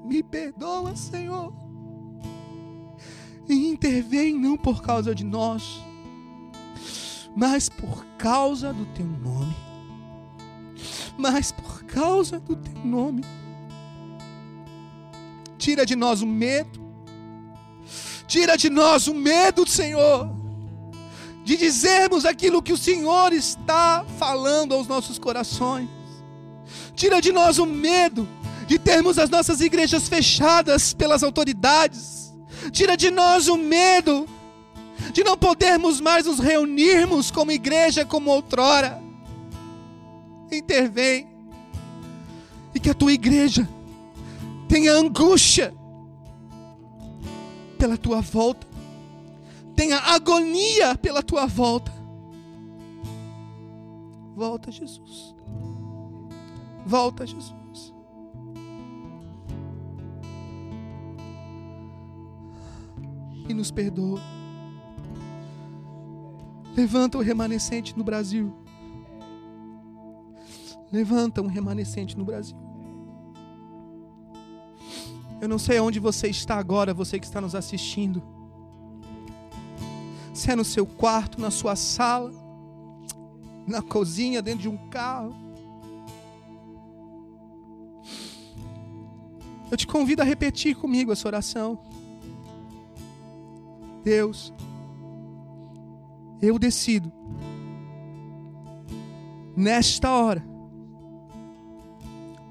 Me 0.05 0.23
perdoa, 0.23 0.95
Senhor. 0.97 1.53
E 3.49 3.69
intervém 3.69 4.39
não 4.39 4.57
por 4.57 4.83
causa 4.83 5.15
de 5.15 5.25
nós, 5.25 5.83
mas 7.37 7.69
por 7.69 8.05
causa 8.19 8.73
do 8.73 8.87
teu 8.87 9.07
nome. 9.07 9.57
Mas 11.17 11.53
por 11.53 11.85
causa 11.85 12.41
do 12.41 12.57
teu 12.57 12.85
nome. 12.85 13.23
Tira 15.59 15.85
de 15.85 15.95
nós 15.95 16.23
o 16.23 16.27
medo. 16.27 16.81
Tira 18.27 18.57
de 18.57 18.71
nós 18.71 19.09
o 19.09 19.15
medo, 19.15 19.69
Senhor, 19.69 20.35
de 21.45 21.57
dizermos 21.57 22.25
aquilo 22.25 22.63
que 22.63 22.73
o 22.73 22.79
Senhor 22.79 23.33
está 23.33 24.05
falando 24.19 24.75
aos 24.75 24.87
nossos 24.87 25.19
corações. 25.19 25.89
Tira 26.95 27.21
de 27.21 27.31
nós 27.31 27.59
o 27.59 27.67
medo 27.67 28.27
de 28.67 28.79
termos 28.79 29.19
as 29.19 29.31
nossas 29.31 29.61
igrejas 29.61 30.09
fechadas 30.09 30.93
pelas 30.93 31.23
autoridades. 31.23 32.33
Tira 32.71 32.97
de 32.97 33.11
nós 33.11 33.49
o 33.49 33.57
medo 33.57 34.27
de 35.13 35.25
não 35.25 35.37
podermos 35.37 36.01
mais 36.01 36.27
nos 36.27 36.39
reunirmos 36.39 37.31
como 37.31 37.51
igreja 37.51 38.05
como 38.05 38.31
outrora. 38.31 39.03
Intervém 40.51 41.29
e 42.75 42.81
que 42.81 42.91
a 42.91 42.95
tua 42.95 43.13
igreja 43.13 43.69
tenha 44.69 44.93
angústia 44.93 45.75
pela 47.79 47.97
tua 47.97 48.21
volta, 48.21 48.67
tenha 49.75 49.99
agonia 49.99 50.95
pela 50.95 51.23
tua 51.23 51.47
volta. 51.47 51.93
Volta, 54.35 54.71
Jesus. 54.71 55.35
Volta, 56.87 57.27
Jesus. 57.27 57.62
E 63.49 63.55
nos 63.55 63.71
perdoa. 63.71 64.21
Levanta 66.77 67.19
o 67.19 67.21
remanescente 67.21 67.97
no 67.97 68.05
Brasil. 68.05 68.53
Levanta 70.91 71.43
um 71.43 71.47
remanescente 71.47 72.17
no 72.17 72.25
Brasil. 72.25 72.57
Eu 75.41 75.49
não 75.49 75.59
sei 75.59 75.81
onde 75.81 75.99
você 75.99 76.29
está 76.29 76.57
agora, 76.57 76.95
você 76.95 77.19
que 77.19 77.27
está 77.27 77.41
nos 77.41 77.55
assistindo. 77.55 78.23
Se 80.33 80.51
é 80.51 80.57
no 80.57 80.65
seu 80.65 80.87
quarto, 80.87 81.41
na 81.41 81.51
sua 81.51 81.77
sala, 81.77 82.33
na 83.67 83.83
cozinha, 83.83 84.41
dentro 84.41 84.63
de 84.63 84.69
um 84.69 84.77
carro. 84.89 85.35
Eu 89.71 89.77
te 89.77 89.87
convido 89.87 90.23
a 90.23 90.25
repetir 90.25 90.77
comigo 90.77 91.13
essa 91.13 91.27
oração. 91.27 91.79
Deus, 94.03 94.53
eu 96.41 96.59
decido, 96.59 97.13
nesta 99.57 100.11
hora, 100.11 100.45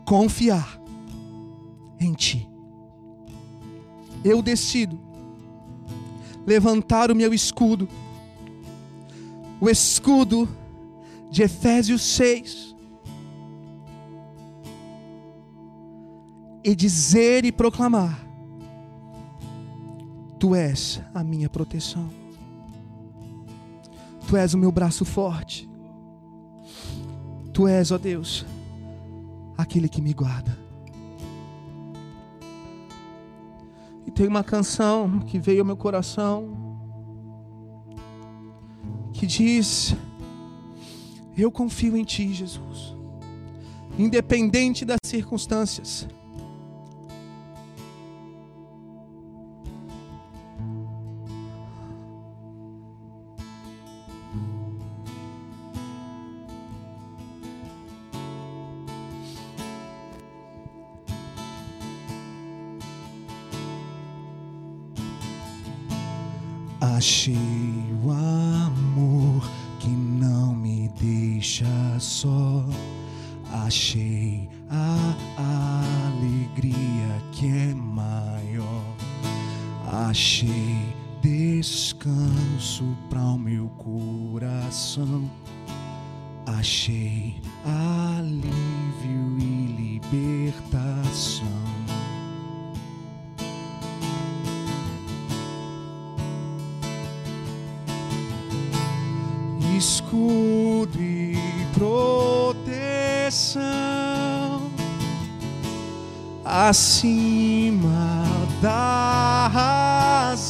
confiar 0.05 0.81
em 1.99 2.13
Ti. 2.13 2.47
Eu 4.23 4.41
decido 4.41 4.99
levantar 6.45 7.11
o 7.11 7.15
meu 7.15 7.33
escudo, 7.33 7.87
o 9.59 9.69
escudo 9.69 10.47
de 11.29 11.43
Efésios 11.43 12.01
6, 12.01 12.75
e 16.63 16.75
dizer 16.75 17.43
e 17.43 17.51
proclamar 17.51 18.30
Tu 20.41 20.55
és 20.55 20.99
a 21.13 21.23
minha 21.23 21.47
proteção. 21.47 22.09
Tu 24.27 24.35
és 24.35 24.55
o 24.55 24.57
meu 24.57 24.71
braço 24.71 25.05
forte. 25.05 25.69
Tu 27.53 27.67
és, 27.67 27.91
ó 27.91 27.99
Deus, 27.99 28.43
aquele 29.55 29.87
que 29.87 30.01
me 30.01 30.15
guarda. 30.15 30.57
E 34.07 34.09
tem 34.09 34.27
uma 34.27 34.43
canção 34.43 35.19
que 35.19 35.37
veio 35.37 35.59
ao 35.59 35.65
meu 35.65 35.77
coração 35.77 36.57
que 39.13 39.27
diz: 39.27 39.95
Eu 41.37 41.51
confio 41.51 41.95
em 41.95 42.03
Ti, 42.03 42.33
Jesus, 42.33 42.95
independente 43.95 44.85
das 44.85 44.97
circunstâncias. 45.05 46.07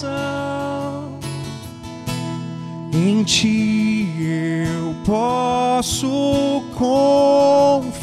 Razão. 0.01 1.19
Em 2.93 3.23
ti 3.23 4.07
eu 4.19 4.95
posso 5.05 6.63
confiar. 6.75 8.01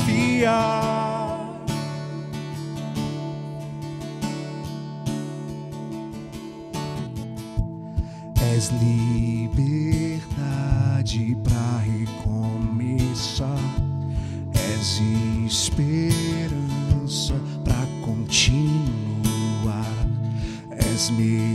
És 8.55 8.71
liberdade 8.81 10.17
para 11.45 11.79
recomeçar. 11.79 13.49
És 14.55 15.01
esperança 15.47 17.35
para 17.65 17.87
continuar. 18.05 19.87
És 20.95 21.11
meu 21.11 21.48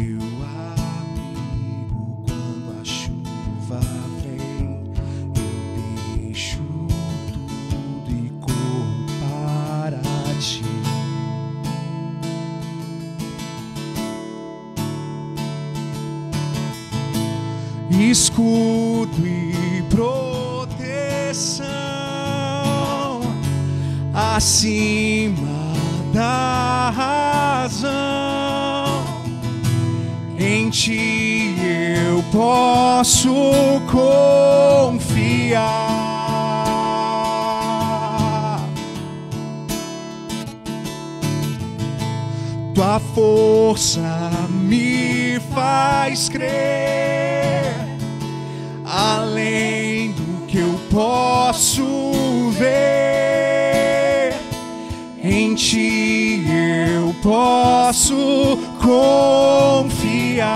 posso 57.93 58.57
confiar. 58.81 60.49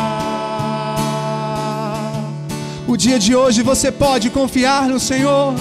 O 2.88 2.98
dia 2.98 3.20
de 3.20 3.36
hoje 3.36 3.62
você 3.62 3.92
pode 3.92 4.32
confiar 4.32 4.90
no 4.90 5.00
Senhor. 5.00 5.54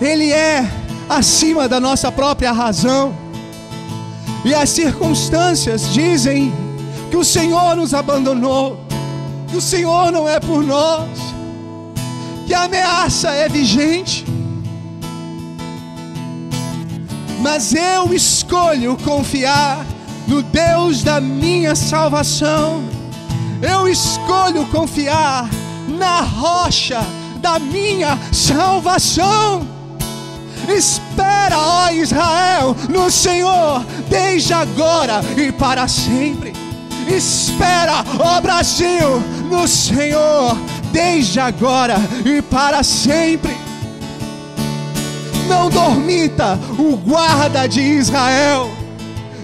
Ele 0.00 0.32
é 0.32 0.66
acima 1.06 1.68
da 1.68 1.78
nossa 1.78 2.10
própria 2.10 2.50
razão. 2.50 3.14
E 4.42 4.54
as 4.54 4.70
circunstâncias 4.70 5.92
dizem 5.92 6.50
que 7.10 7.16
o 7.18 7.24
Senhor 7.24 7.76
nos 7.76 7.92
abandonou, 7.92 8.80
que 9.48 9.56
o 9.58 9.60
Senhor 9.60 10.10
não 10.10 10.26
é 10.26 10.40
por 10.40 10.62
nós, 10.64 11.10
que 12.46 12.54
a 12.54 12.62
ameaça 12.62 13.28
é 13.32 13.50
vigente. 13.50 14.29
Mas 17.40 17.74
eu 17.74 18.12
escolho 18.12 18.96
confiar 18.98 19.84
no 20.28 20.42
Deus 20.42 21.02
da 21.02 21.20
minha 21.20 21.74
salvação. 21.74 22.82
Eu 23.62 23.88
escolho 23.88 24.66
confiar 24.66 25.48
na 25.88 26.20
rocha 26.20 27.00
da 27.40 27.58
minha 27.58 28.18
salvação. 28.32 29.66
Espera, 30.68 31.58
ó 31.58 31.90
Israel, 31.90 32.76
no 32.88 33.10
Senhor, 33.10 33.84
desde 34.08 34.52
agora 34.52 35.20
e 35.36 35.50
para 35.50 35.88
sempre. 35.88 36.52
Espera, 37.08 38.04
ó 38.18 38.40
Brasil, 38.40 39.20
no 39.50 39.66
Senhor, 39.66 40.56
desde 40.92 41.40
agora 41.40 41.96
e 42.24 42.40
para 42.42 42.82
sempre. 42.82 43.69
Não 45.50 45.68
dormita 45.68 46.56
o 46.78 46.96
guarda 46.96 47.68
de 47.68 47.80
Israel. 47.80 48.70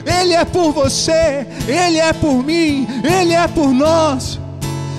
Ele 0.07 0.35
é 0.35 0.45
por 0.45 0.73
você, 0.73 1.45
ele 1.67 1.99
é 1.99 2.13
por 2.13 2.45
mim, 2.45 2.87
ele 3.03 3.35
é 3.35 3.49
por 3.49 3.71
nós. 3.75 4.39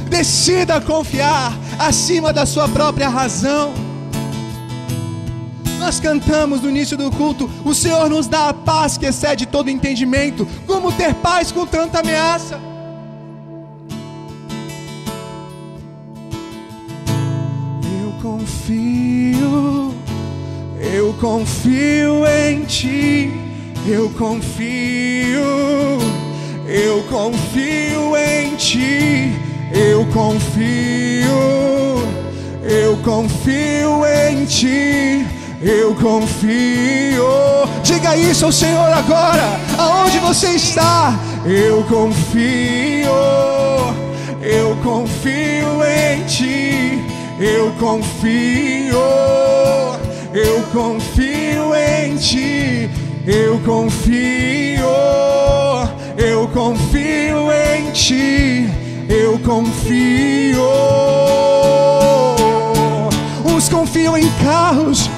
Decida 0.10 0.82
confiar 0.82 1.58
acima 1.80 2.34
da 2.34 2.46
sua 2.46 2.68
própria 2.68 3.08
razão. 3.08 3.74
Nós 5.80 6.00
cantamos 6.02 6.62
no 6.62 6.70
início 6.70 6.98
do 6.98 7.10
culto: 7.10 7.50
O 7.64 7.74
Senhor 7.74 8.10
nos 8.10 8.28
dá 8.28 8.50
a 8.50 8.54
paz 8.54 8.98
que 8.98 9.06
excede 9.06 9.46
todo 9.46 9.70
entendimento. 9.70 10.46
Como 10.66 10.92
ter 10.92 11.14
paz 11.16 11.54
com 11.54 11.66
tanta 11.66 12.02
ameaça? 12.02 12.60
Eu 18.04 18.12
confio, 18.22 19.67
confio 21.20 22.26
em 22.26 22.64
Ti. 22.66 23.32
Eu 23.88 24.10
confio, 24.10 25.42
eu 26.68 27.04
confio 27.10 28.18
em 28.18 28.56
Ti. 28.56 29.34
Eu 29.74 30.06
confio, 30.08 31.30
eu 32.64 32.98
confio 33.04 34.06
em 34.06 34.46
Ti. 34.46 35.26
Eu 35.62 35.96
confio. 35.96 37.26
Diga 37.84 38.16
isso 38.16 38.46
ao 38.46 38.52
Senhor 38.52 38.94
agora, 38.94 39.60
aonde 39.78 40.20
você 40.20 40.50
está. 40.50 41.18
Eu 41.46 41.84
confio, 41.84 43.10
eu 44.42 44.78
confio 44.84 45.84
em 45.84 46.24
Ti. 46.26 47.04
Eu 47.40 47.72
confio, 47.80 48.98
eu 50.34 50.64
confio 50.74 51.76
em 51.76 52.16
Ti. 52.18 52.90
Eu 53.26 53.60
confio, 53.60 54.86
eu 56.18 56.48
confio 56.50 57.52
em 57.52 57.92
Ti. 57.92 58.70
Eu 59.10 59.40
confio. 59.40 60.62
Uns 63.46 63.70
confiam 63.70 64.18
em 64.18 64.30
carros 64.44 65.10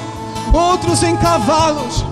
outros 0.54 1.04
em 1.04 1.16
cavalos, 1.18 2.06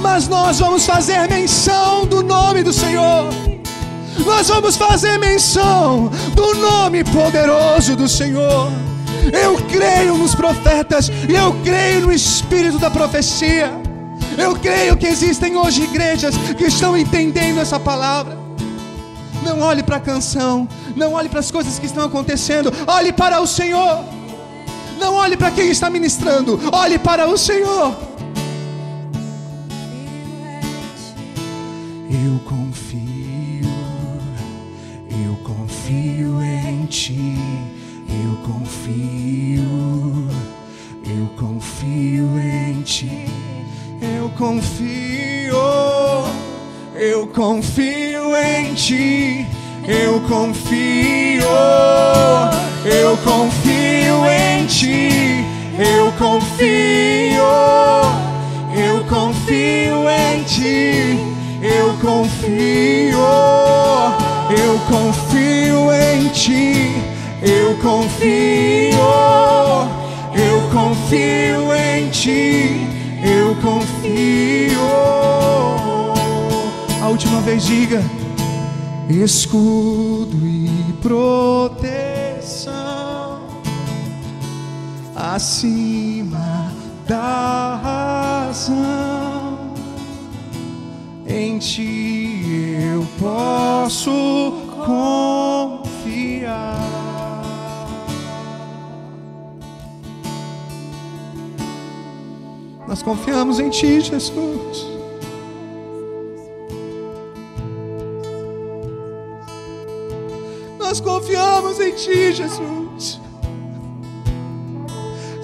mas 0.00 0.28
nós 0.28 0.58
vamos 0.58 0.84
fazer 0.86 1.28
menção 1.28 2.06
do 2.06 2.22
nome 2.22 2.62
do 2.62 2.72
Senhor. 2.72 3.28
Nós 4.24 4.48
vamos 4.48 4.76
fazer 4.76 5.18
menção 5.18 6.10
do 6.34 6.54
nome 6.54 7.04
poderoso 7.04 7.96
do 7.96 8.08
Senhor. 8.08 8.70
Eu 9.32 9.56
creio 9.68 10.16
nos 10.16 10.34
profetas 10.34 11.10
e 11.28 11.34
eu 11.34 11.54
creio 11.62 12.02
no 12.02 12.12
espírito 12.12 12.78
da 12.78 12.90
profecia. 12.90 13.70
Eu 14.36 14.54
creio 14.56 14.96
que 14.96 15.06
existem 15.06 15.56
hoje 15.56 15.82
igrejas 15.82 16.34
que 16.56 16.64
estão 16.64 16.96
entendendo 16.96 17.60
essa 17.60 17.78
palavra. 17.78 18.38
Não 19.42 19.60
olhe 19.60 19.82
para 19.82 19.96
a 19.96 20.00
canção, 20.00 20.68
não 20.94 21.14
olhe 21.14 21.28
para 21.28 21.40
as 21.40 21.50
coisas 21.50 21.78
que 21.78 21.86
estão 21.86 22.04
acontecendo, 22.04 22.72
olhe 22.86 23.12
para 23.12 23.40
o 23.40 23.46
Senhor. 23.46 24.04
Não 24.98 25.14
olhe 25.14 25.36
para 25.36 25.50
quem 25.50 25.70
está 25.70 25.88
ministrando, 25.88 26.60
olhe 26.70 26.98
para 26.98 27.26
o 27.26 27.38
Senhor. 27.38 27.96
Eu 32.10 32.38
confio, 32.44 33.70
eu 35.10 35.36
confio 35.42 36.42
em 36.42 36.84
Ti. 36.84 37.49
Confio, 38.70 40.28
eu 41.04 41.26
confio 41.36 42.38
em 42.38 42.82
Ti. 42.82 43.26
Eu 44.00 44.28
confio, 44.38 45.56
eu 46.94 47.26
confio 47.26 48.36
em 48.36 48.72
Ti. 48.74 49.44
Eu 49.88 50.20
confio, 50.20 51.42
eu 52.84 53.16
confio 53.24 54.26
em 54.26 54.66
Ti. 54.66 55.44
Eu 55.76 56.12
confio, 56.12 57.42
eu 58.72 59.04
confio 59.08 60.08
em 60.08 60.44
Ti. 60.44 61.18
Eu 61.60 61.94
confio, 62.00 62.79
confio, 67.82 68.98
eu 70.34 70.60
confio 70.72 71.74
em 71.74 72.08
Ti. 72.10 72.90
Eu 73.22 73.54
confio. 73.56 74.80
A 77.02 77.08
última 77.08 77.40
vez 77.42 77.64
diga 77.64 78.02
escudo 79.08 80.36
e 80.46 80.70
proteção 81.02 82.70
acima 85.14 86.72
da 87.06 87.80
razão. 88.46 89.58
Em 91.26 91.58
ti 91.58 92.42
eu 92.92 93.06
posso 93.18 94.52
confiar. 94.86 95.39
Nós 102.90 103.02
confiamos 103.02 103.60
em 103.60 103.70
ti, 103.70 104.00
Jesus. 104.00 104.90
Nós 110.76 111.00
confiamos 111.00 111.78
em 111.78 111.92
Ti, 111.92 112.32
Jesus. 112.32 113.20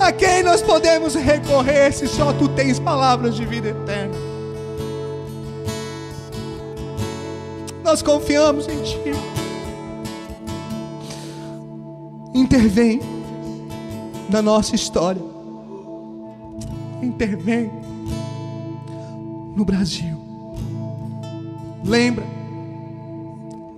A 0.00 0.10
quem 0.10 0.42
nós 0.42 0.60
podemos 0.60 1.14
recorrer 1.14 1.92
se 1.92 2.08
só 2.08 2.32
Tu 2.32 2.48
tens 2.48 2.80
palavras 2.80 3.36
de 3.36 3.44
vida 3.44 3.68
eterna? 3.68 4.16
Nós 7.84 8.02
confiamos 8.02 8.66
em 8.66 8.82
Ti. 8.82 9.12
intervém 12.34 13.00
na 14.28 14.42
nossa 14.42 14.74
história. 14.74 15.35
Intervém 17.06 17.70
no 19.54 19.64
Brasil. 19.64 20.16
Lembra. 21.84 22.24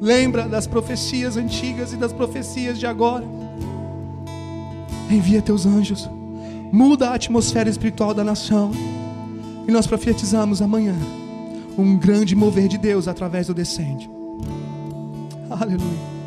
Lembra 0.00 0.48
das 0.48 0.66
profecias 0.66 1.36
antigas 1.36 1.92
e 1.92 1.96
das 1.96 2.12
profecias 2.12 2.78
de 2.78 2.86
agora. 2.86 3.24
Envia 5.10 5.42
teus 5.42 5.66
anjos. 5.66 6.08
Muda 6.72 7.10
a 7.10 7.14
atmosfera 7.14 7.68
espiritual 7.68 8.14
da 8.14 8.24
nação. 8.24 8.70
E 9.66 9.70
nós 9.70 9.86
profetizamos 9.86 10.62
amanhã 10.62 10.94
um 11.76 11.96
grande 11.96 12.34
mover 12.34 12.68
de 12.68 12.78
Deus 12.78 13.06
através 13.06 13.46
do 13.46 13.54
descende. 13.54 14.10
Aleluia. 15.50 16.17